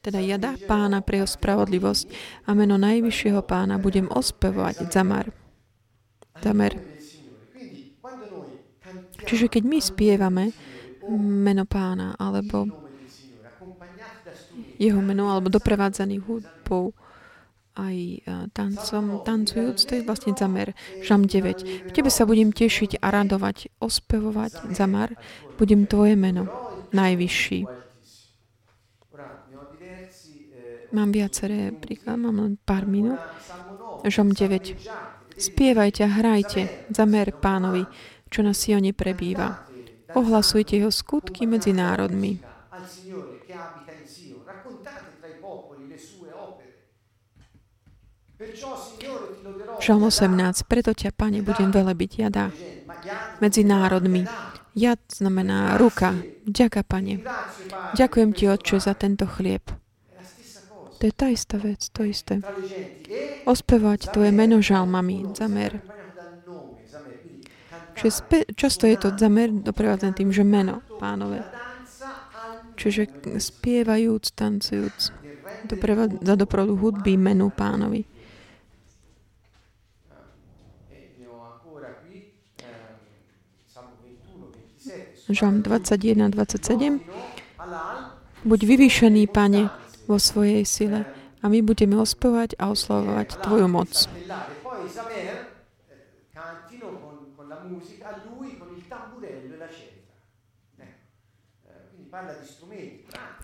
[0.00, 2.04] teda jada pána pre jeho spravodlivosť
[2.48, 5.28] a meno najvyššieho pána budem ospevovať Zamar.
[6.40, 6.72] Zamer.
[9.28, 10.44] Čiže keď my spievame
[11.08, 12.68] meno pána alebo
[14.80, 16.92] jeho meno alebo doprevádzaný hudbou
[17.78, 20.76] aj tancom, tancujúc, to je vlastne zamer.
[21.00, 21.88] Žam 9.
[21.88, 25.16] V tebe sa budem tešiť a radovať, ospevovať, zamar,
[25.56, 26.50] budem tvoje meno,
[26.92, 27.64] najvyšší.
[30.90, 33.22] Mám viaceré príklad, mám len pár minút.
[34.02, 34.76] Žom 9.
[35.38, 37.86] Spievajte hrajte za mer pánovi,
[38.28, 39.69] čo na Sione prebýva.
[40.14, 42.40] Ohlasujte jeho skutky medzi národmi.
[49.80, 50.64] Žalm 18.
[50.64, 52.48] Preto ťa, Pane, budem velebiť jadá
[53.40, 54.24] medzi národmi.
[54.72, 56.16] Jad znamená ruka.
[56.48, 57.20] Ďaká, Pane.
[57.96, 59.68] Ďakujem Ti, Otče, za tento chlieb.
[61.00, 62.44] To je tá istá vec, to isté.
[63.48, 65.80] Ospevať tvoje meno žalmami, zamer.
[68.00, 71.44] Čiže spe, často je to zamer doprevádzané tým, že meno pánové.
[72.80, 75.12] Čiže spievajúc, tancujúc,
[76.24, 78.08] za doprovodu hudby menu pánovi.
[85.28, 87.04] Žalm 21, 27.
[88.48, 89.68] Buď vyvýšený, Pane,
[90.08, 91.04] vo svojej sile
[91.44, 93.92] a my budeme ospevať a oslavovať Tvoju moc.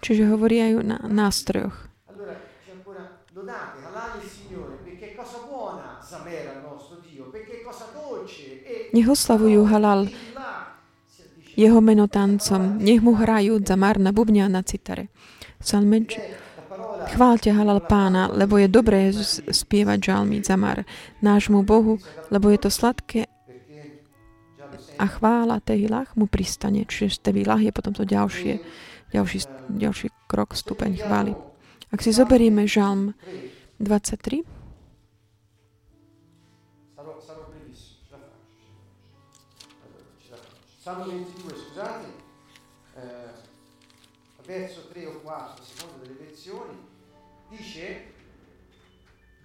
[0.03, 1.77] Čiže hovorí aj o nástrojoch.
[8.97, 10.09] Nech oslavujú halal
[11.57, 12.81] jeho meno tancom.
[12.81, 15.09] Nech mu hrajú zamar na bubňa na citare.
[15.61, 16.21] Salmeč,
[17.13, 19.09] chválte halal pána, lebo je dobré
[19.49, 20.85] spievať žalmy zamar
[21.25, 21.97] nášmu Bohu,
[22.29, 23.36] lebo je to sladké
[24.99, 26.85] a chvála Tehilach mu pristane.
[26.89, 28.61] Čiže Tehilach je potom to ďalšie,
[29.13, 29.39] ďalší,
[29.71, 31.33] ďalší krok, stupeň chvály.
[31.93, 33.15] Ak si zoberieme žalm
[33.79, 34.43] 23,
[40.87, 42.07] Salmo 22, scusate,
[42.95, 43.35] eh,
[44.47, 46.79] verso 3 o 4, a seconda delle versioni,
[47.51, 48.15] dice,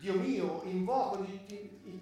[0.02, 2.01] Dio mio, invoco di, invoco di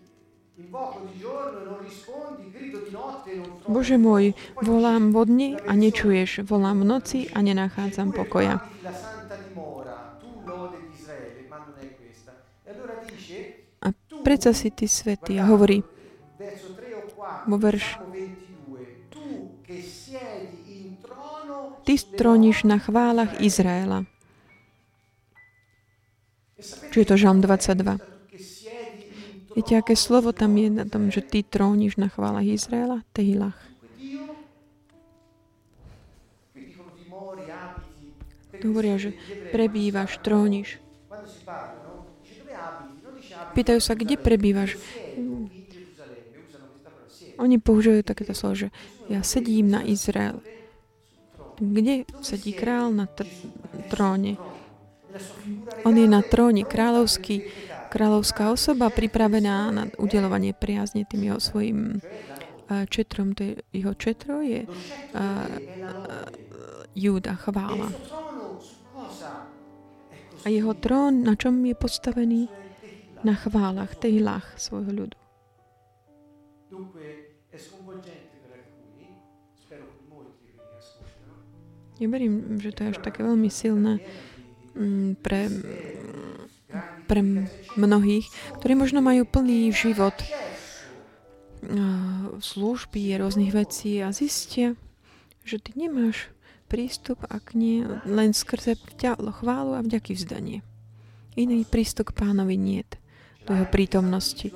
[3.69, 8.59] Bože môj, volám vodne a nečuješ, volám v noci a nenachádzam pokoja.
[13.79, 13.87] A
[14.25, 15.81] predsa si ty svetý a hovorí
[17.47, 18.03] vo verš
[21.89, 24.05] Ty stróniš na chválach Izraela.
[26.93, 28.18] Čo je to Žalm 22?
[29.55, 33.01] Viete, aké slovo tam je na tom, že ty tróniš na chválach Izraela?
[33.13, 33.57] Tehilach.
[38.59, 39.15] Hovoria, že
[39.55, 40.83] prebývaš, tróniš.
[43.55, 44.75] Pýtajú sa, kde prebývaš?
[47.39, 48.67] Oni používajú takéto slovo, že
[49.07, 50.43] ja sedím na Izrael
[51.59, 53.27] kde sedí král na tr-
[53.91, 54.39] tróne.
[55.83, 57.43] On je na tróne kráľovský,
[57.89, 61.99] kráľovská osoba pripravená na udelovanie priazne tým jeho svojim
[62.89, 63.33] četrom.
[63.33, 64.69] To je, jeho četro je uh,
[65.17, 66.29] uh,
[66.95, 67.89] Júda, chvála.
[70.45, 72.47] A jeho trón, na čom je postavený?
[73.19, 75.17] Na chválach, tehilách svojho ľudu.
[81.99, 83.99] Ja verím, že to je až také veľmi silné
[84.71, 85.51] mm, pre,
[87.09, 87.25] pre
[87.73, 88.29] mnohých,
[88.61, 90.13] ktorí možno majú plný život
[92.39, 94.77] služby, rôznych vecí a zistia,
[95.41, 96.29] že ty nemáš
[96.69, 98.77] prístup, ak nie len skrze
[99.41, 100.61] chválu a vďaky vzdanie.
[101.33, 102.85] Iný prístup k pánovi nie
[103.43, 104.53] do jeho prítomnosti.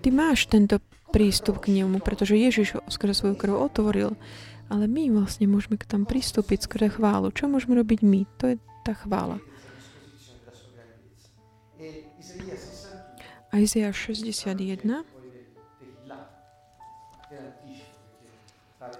[0.00, 0.80] Ty máš tento
[1.12, 4.16] prístup k nemu, pretože Ježiš skrze svoju krv otvoril
[4.66, 7.30] ale my vlastne môžeme k tam pristúpiť skrze chválu.
[7.30, 8.20] Čo môžeme robiť my?
[8.42, 9.38] To je tá chvála.
[13.52, 15.06] A Izaiáš 61,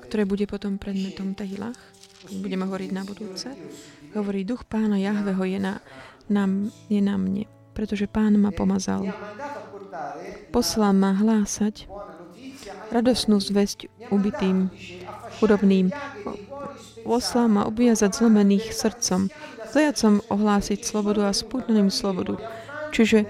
[0.07, 1.79] ktoré bude potom predmetom Tehilach,
[2.41, 3.53] budeme hovoriť na budúce,
[4.17, 5.75] hovorí, duch pána Jahveho je na,
[6.33, 6.49] na,
[6.89, 7.45] je na mne,
[7.77, 9.13] pretože pán ma pomazal.
[10.51, 11.85] Poslal ma hlásať
[12.89, 14.73] radosnú zväzť ubitým,
[15.37, 15.93] chudobným.
[17.05, 19.29] Poslal ma obviazať zlomených srdcom,
[19.71, 22.41] zajacom ohlásiť slobodu a spútneným slobodu.
[22.93, 23.27] Čiže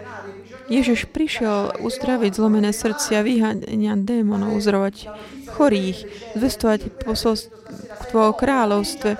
[0.67, 5.07] Ježiš prišiel uzdraviť zlomené srdcia, vyháňať démonov, uzdravať
[5.55, 5.99] chorých,
[6.35, 9.15] zvestovať posolstvo o kráľovstve.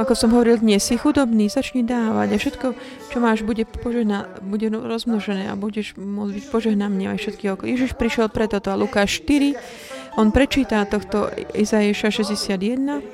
[0.00, 2.66] Ako som hovoril dnes, si chudobný, začni dávať a všetko,
[3.12, 7.68] čo máš, bude, požehna, bude rozmnožené a budeš môcť byť požehnaný aj všetky okolo.
[7.68, 13.04] Ježiš prišiel pre toto a Lukáš 4, on prečíta tohto Izaiáša 61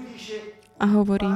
[0.79, 1.31] a hovorí,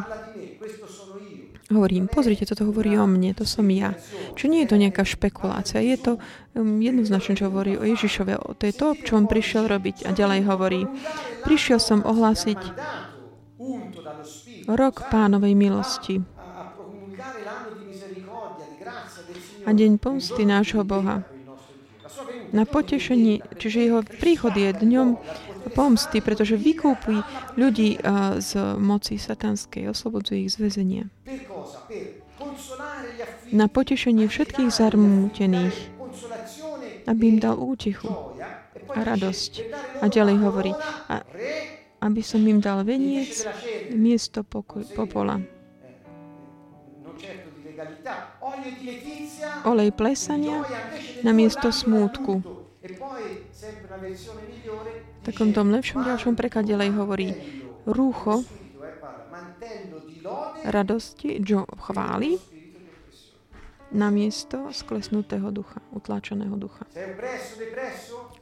[1.71, 3.95] hovorím, pozrite, toto hovorí o mne, to som ja.
[4.35, 6.13] Čo nie je to nejaká špekulácia, je to
[6.59, 8.59] um, jednoznačne, čo hovorí o Ježišove.
[8.59, 10.07] To je to, čo on prišiel robiť.
[10.07, 10.85] A ďalej hovorí,
[11.47, 12.59] prišiel som ohlásiť
[14.67, 16.23] rok pánovej milosti
[19.67, 21.23] a deň pomsty nášho Boha.
[22.51, 25.09] Na potešení, čiže jeho príchod je dňom
[25.69, 27.21] pomsty, pretože vykúpi
[27.61, 28.01] ľudí
[28.41, 28.51] z
[28.81, 31.05] moci satanskej, oslobodzuje ich z väzenia.
[33.53, 35.77] Na potešenie všetkých zarmútených,
[37.05, 38.09] aby im dal útichu
[38.91, 39.53] a radosť.
[40.01, 40.73] A ďalej hovorí,
[41.11, 41.23] a,
[42.01, 43.45] aby som im dal veniec
[43.93, 45.43] miesto pokoj, popola.
[49.65, 50.65] Olej plesania
[51.25, 52.41] na miesto smútku
[55.31, 57.33] takom tom lepšom ďalšom preklade hovorí
[57.87, 58.43] rúcho
[60.67, 62.37] radosti, čo chváli,
[63.91, 66.87] na miesto sklesnutého ducha, utláčaného ducha.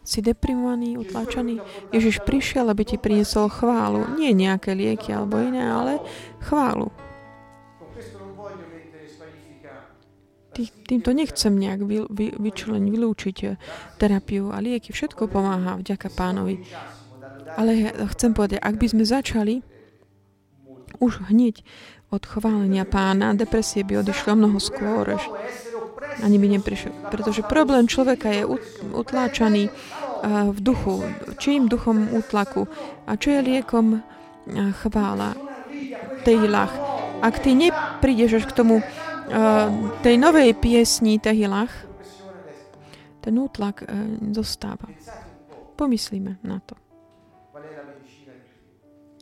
[0.05, 1.61] Si deprimovaný, utláčaný?
[1.93, 4.05] Ježiš prišiel, aby ti priniesol chválu.
[4.21, 6.05] Nie nejaké lieky alebo iné, ale
[6.45, 6.93] chválu.
[10.59, 13.55] Tý, týmto nechcem nejak vy, vy, vyčleň, vylúčiť eh,
[13.95, 14.91] terapiu a lieky.
[14.91, 16.67] Všetko pomáha vďaka pánovi.
[17.55, 19.63] Ale chcem povedať, ak by sme začali
[20.99, 21.63] už hneď
[22.11, 25.15] od chválenia pána, depresie by odišlo mnoho skôr.
[26.27, 27.07] Ani by neprišiel.
[27.07, 28.43] Pretože problém človeka je
[28.91, 29.71] utláčaný
[30.27, 31.07] v duchu,
[31.39, 32.67] čím duchom útlaku.
[33.07, 34.03] A čo je liekom
[34.83, 35.39] chvála,
[36.27, 36.75] tejlach.
[37.23, 38.83] Ak ty neprídeš až k tomu
[40.03, 41.73] tej novej piesni tehilach,
[43.21, 43.85] ten útlak
[44.33, 44.89] zostáva.
[45.77, 46.75] Pomyslíme na to.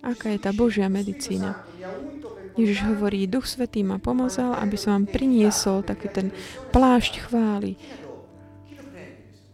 [0.06, 1.66] Aká je tá Božia medicína?
[2.56, 6.32] Ježiš hovorí, Duch Svetý ma pomazal, aby som vám priniesol taký ten
[6.72, 7.76] plášť chvály,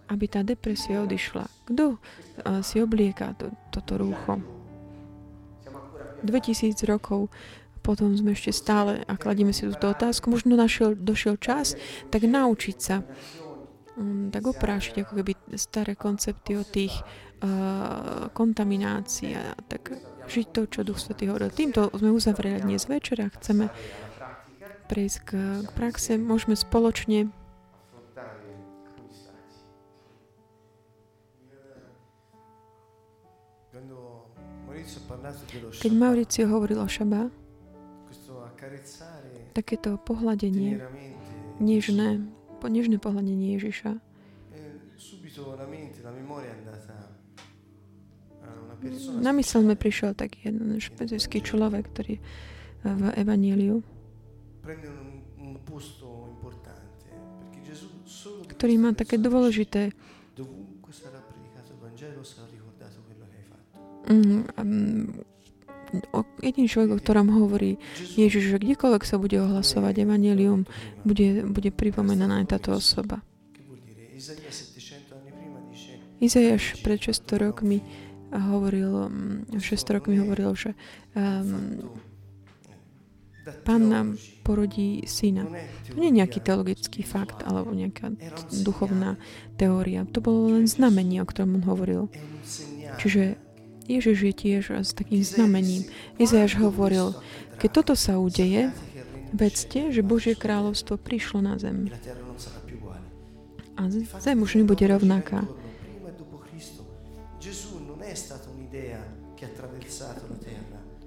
[0.06, 1.48] aby tá depresia odišla.
[1.66, 1.98] Kto uh,
[2.62, 4.38] si oblieka to, toto rúcho?
[6.22, 7.26] 2000 rokov
[7.82, 11.74] potom sme ešte stále a kladíme si túto otázku, možno našiel, došiel čas,
[12.14, 13.02] tak naučiť sa,
[13.98, 16.94] um, tak oprášiť ako keby staré koncepty o tých
[17.42, 19.98] uh, kontaminácií a tak
[20.30, 21.50] žiť to, čo Duch Svetý hovoril.
[21.50, 23.66] Týmto sme uzavreli dnes a chceme
[24.86, 25.30] prejsť k,
[25.66, 26.14] k praxe.
[26.16, 27.34] Môžeme spoločne
[35.82, 37.41] Keď Mauricio hovoril o šaba,
[39.52, 40.80] takéto pohľadenie,
[41.60, 42.24] nežné,
[42.64, 42.96] nežné.
[42.98, 43.98] Pohľadenie Ježiša,
[49.22, 52.14] na mysel mi prišiel taký jeden špecifický človek, ktorý
[52.82, 53.82] v Evaníliu,
[58.50, 59.94] ktorý má také dôležité
[64.02, 65.22] Mm,
[66.40, 67.76] jediný človek, o ktorom hovorí
[68.16, 70.64] Ježiš, že kdekoľvek sa bude ohlasovať Evangelium,
[71.04, 73.20] bude, bude pripomenaná aj táto osoba.
[76.22, 77.82] Izajaš pred 600 rokmi
[78.30, 79.10] hovoril,
[79.58, 80.70] 600 mm, rokmi hovoril, že
[81.18, 81.82] um,
[83.42, 84.14] Pán nám
[84.46, 85.50] porodí syna.
[85.90, 88.14] To nie je nejaký teologický fakt alebo nejaká
[88.62, 89.18] duchovná
[89.58, 90.06] teória.
[90.14, 92.02] To bolo len znamenie, o ktorom on hovoril.
[93.02, 93.34] Čiže
[93.86, 95.86] Ježiš je tiež s takým znamením.
[96.18, 97.16] Izajáš hovoril,
[97.58, 98.70] keď toto sa udeje,
[99.32, 101.90] vedzte, že Božie kráľovstvo prišlo na zem.
[103.78, 103.88] A
[104.20, 105.48] zem už nebude rovnaká.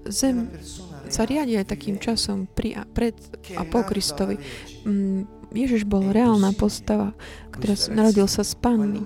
[0.05, 0.53] Zem
[1.09, 3.17] sa riadi aj takým časom pri a, pred
[3.57, 4.37] a po Kristovi.
[4.85, 7.15] Mm, Ježiš bol reálna postava,
[7.49, 9.01] ktorá narodil sa z panny.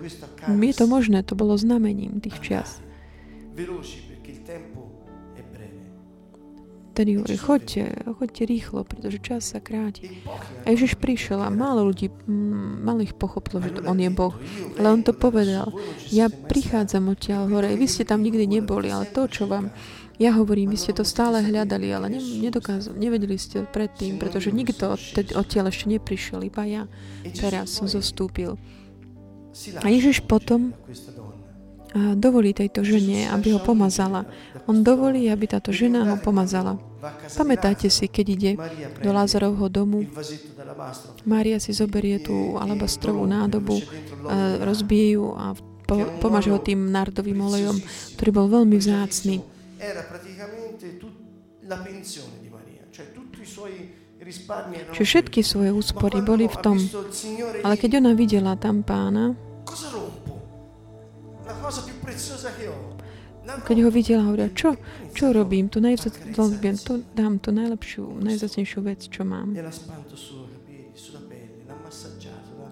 [0.49, 2.84] Je to možné, to bolo znamením tých čias.
[6.99, 7.84] Tedy hovorí, choďte,
[8.20, 10.20] choďte rýchlo, pretože čas sa kráti.
[10.68, 12.12] A Ježiš prišiel a málo ľudí,
[12.84, 14.36] málo ich pochopilo, že to on je Boh.
[14.76, 15.72] Ale on to povedal.
[16.12, 17.72] Ja prichádzam odtiaľ hore.
[17.72, 19.72] Vy ste tam nikdy neboli, ale to, čo vám
[20.20, 22.20] ja hovorím, vy ste to stále hľadali, ale ne,
[22.99, 26.84] nevedeli ste predtým, pretože nikto odtiaľ ešte neprišiel, iba ja
[27.39, 28.60] teraz som zostúpil.
[29.80, 30.76] A Ježiš potom
[31.95, 34.25] dovolí tejto žene, aby ho pomazala.
[34.69, 36.77] On dovolí, aby táto žena ho pomazala.
[37.33, 38.51] Pamätáte si, keď ide
[39.01, 40.05] do Lázarovho domu,
[41.23, 43.79] Mária si zoberie tú alabastrovú nádobu,
[44.61, 45.55] rozbije ju a
[46.21, 47.77] pomaže ho tým nardovým olejom,
[48.19, 49.41] ktorý bol veľmi vzácný
[54.93, 56.77] Čiže všetky svoje úspory boli v tom.
[57.63, 59.33] Ale keď ona videla tam pána,
[63.66, 64.78] keď ho videla, hovorila, čo,
[65.16, 69.56] čo robím, tu, najvzácnejšiu, tu dám tú najlepšiu, najvzácnejšiu vec, čo mám.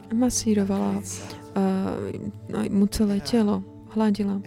[0.07, 3.65] Masírovala uh, mu celé telo,
[3.97, 4.39] hladila.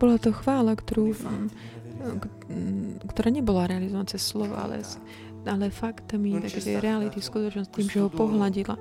[0.00, 1.12] Bola to chvála, ktorú,
[3.04, 4.80] ktorá nebola realizovaná cez slovo, ale,
[5.46, 8.76] ale faktami, také reality, skutočnosť tým, že ho pohľadila.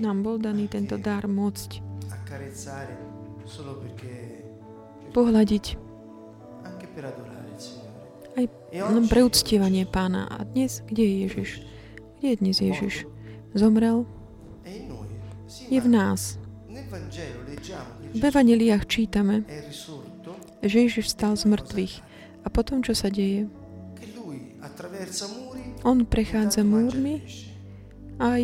[0.00, 1.84] Nám bol daný tento dar môcť
[5.10, 5.64] pohľadiť
[8.38, 10.30] aj len pre uctievanie pána.
[10.30, 11.50] A dnes, kde je Ježiš?
[12.18, 12.94] Kde je dnes Ježiš?
[13.52, 14.06] Zomrel?
[15.66, 16.38] Je v nás.
[18.10, 19.42] V evaneliách čítame,
[20.62, 21.94] že Ježiš vstal z mŕtvych.
[22.42, 23.50] A potom, čo sa deje?
[25.84, 27.24] On prechádza múrmi
[28.20, 28.36] a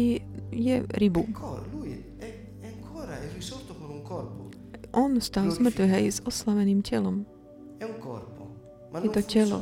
[0.51, 1.29] je rybu.
[4.97, 7.29] On stal z mŕtvych aj s oslaveným telom.
[8.97, 9.61] Je to telo,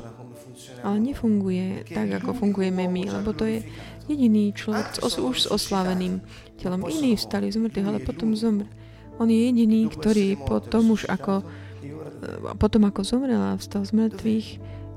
[0.87, 3.67] ale nefunguje tak, ako fungujeme my, lebo to je
[4.07, 6.23] jediný človek už s oslaveným
[6.55, 6.87] telom.
[6.87, 8.71] Iní vstali z mŕtvych, ale potom zomr.
[9.19, 14.47] On je jediný, ktorý potom už ako e, potom ako zomrel a vstal z mŕtvych,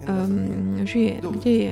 [0.06, 1.22] um, žije.
[1.22, 1.72] Kde je?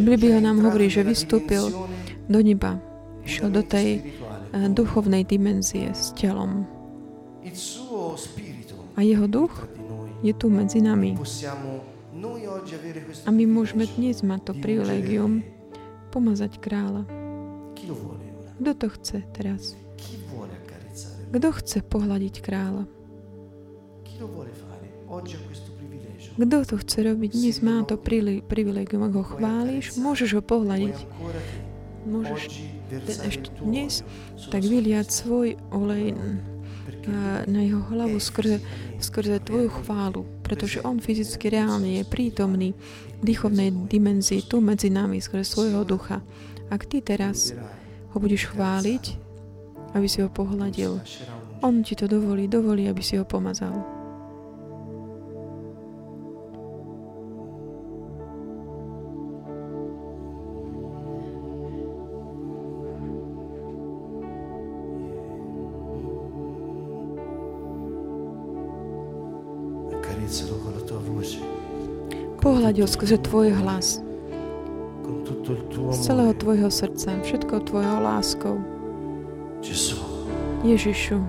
[0.00, 1.68] Biblia nám hovorí, že vystúpil
[2.26, 2.80] do neba,
[3.22, 4.16] išiel do tej
[4.50, 6.64] uh, duchovnej dimenzie s telom.
[8.96, 9.68] A jeho duch
[10.22, 11.18] je tu medzi nami.
[13.26, 15.42] A my môžeme dnes mať to privilegium
[16.14, 17.02] pomazať kráľa.
[18.62, 19.81] Kto to chce teraz?
[21.32, 22.84] Kto chce pohľadiť kráľa?
[26.36, 27.30] Kto to chce robiť?
[27.32, 29.08] Dnes má to privilegium.
[29.08, 30.96] Ak ho chváliš, môžeš ho pohľadiť.
[32.04, 32.42] Môžeš
[33.24, 34.04] ešte dnes
[34.52, 36.12] tak vyliať svoj olej
[37.48, 38.60] na jeho hlavu skrze,
[39.00, 42.76] skrze tvoju chválu, pretože on fyzicky reálne je prítomný
[43.18, 46.20] v dýchovnej dimenzii tu medzi nami skrze svojho ducha.
[46.68, 47.56] Ak ty teraz
[48.12, 49.31] ho budeš chváliť,
[49.92, 51.00] aby si ho pohľadil,
[51.62, 54.02] on ti to dovolí, dovolí, aby si ho pomazal.
[72.42, 74.02] Pohľadil skrze tvoj hlas.
[75.92, 78.71] Z celého tvojho srdca, všetko tvojho láskou.
[79.62, 81.22] Jésus.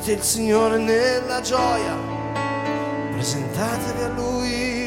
[0.00, 0.24] Ježišu.
[0.24, 1.96] Signore nella gioia,
[3.12, 4.79] presentatevi a Lui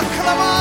[0.00, 0.04] 悪
[0.36, 0.57] 魔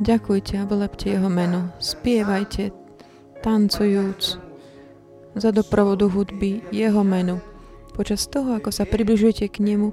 [0.00, 1.76] Ďakujte a velepte jeho meno.
[1.76, 2.72] Spievajte,
[3.44, 4.40] tancujúc
[5.36, 7.36] za doprovodu hudby jeho menu.
[7.92, 9.92] Počas toho, ako sa približujete k nemu,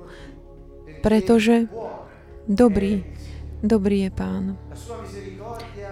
[1.03, 1.67] pretože
[2.47, 3.03] dobrý,
[3.59, 4.45] dobrý je Pán.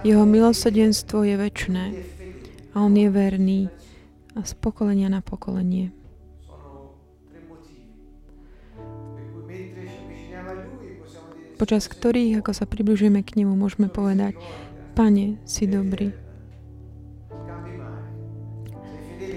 [0.07, 1.85] Jeho milosrdenstvo je väčné
[2.71, 3.67] a On je verný
[4.31, 6.04] a z pokolenia na pokolenie.
[11.65, 14.37] Počas ktorých, ako sa približujeme k nemu, môžeme povedať,
[14.93, 16.13] Pane, si dobrý,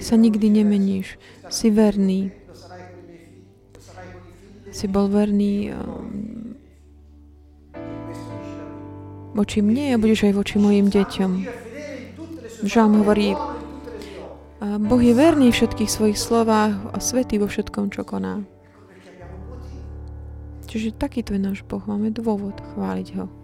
[0.05, 1.17] sa nikdy nemeníš,
[1.49, 2.29] si verný,
[4.69, 5.89] si bol verný me.
[9.33, 11.33] voči mne a budeš aj voči mojim deťom.
[12.69, 13.33] Parole, hovorí,
[14.61, 18.45] a Boh je verný v všetkých svojich slovách a svetý vo všetkom, čo koná.
[20.69, 23.38] Čiže takýto je náš Boh, máme dôvod chváliť ho.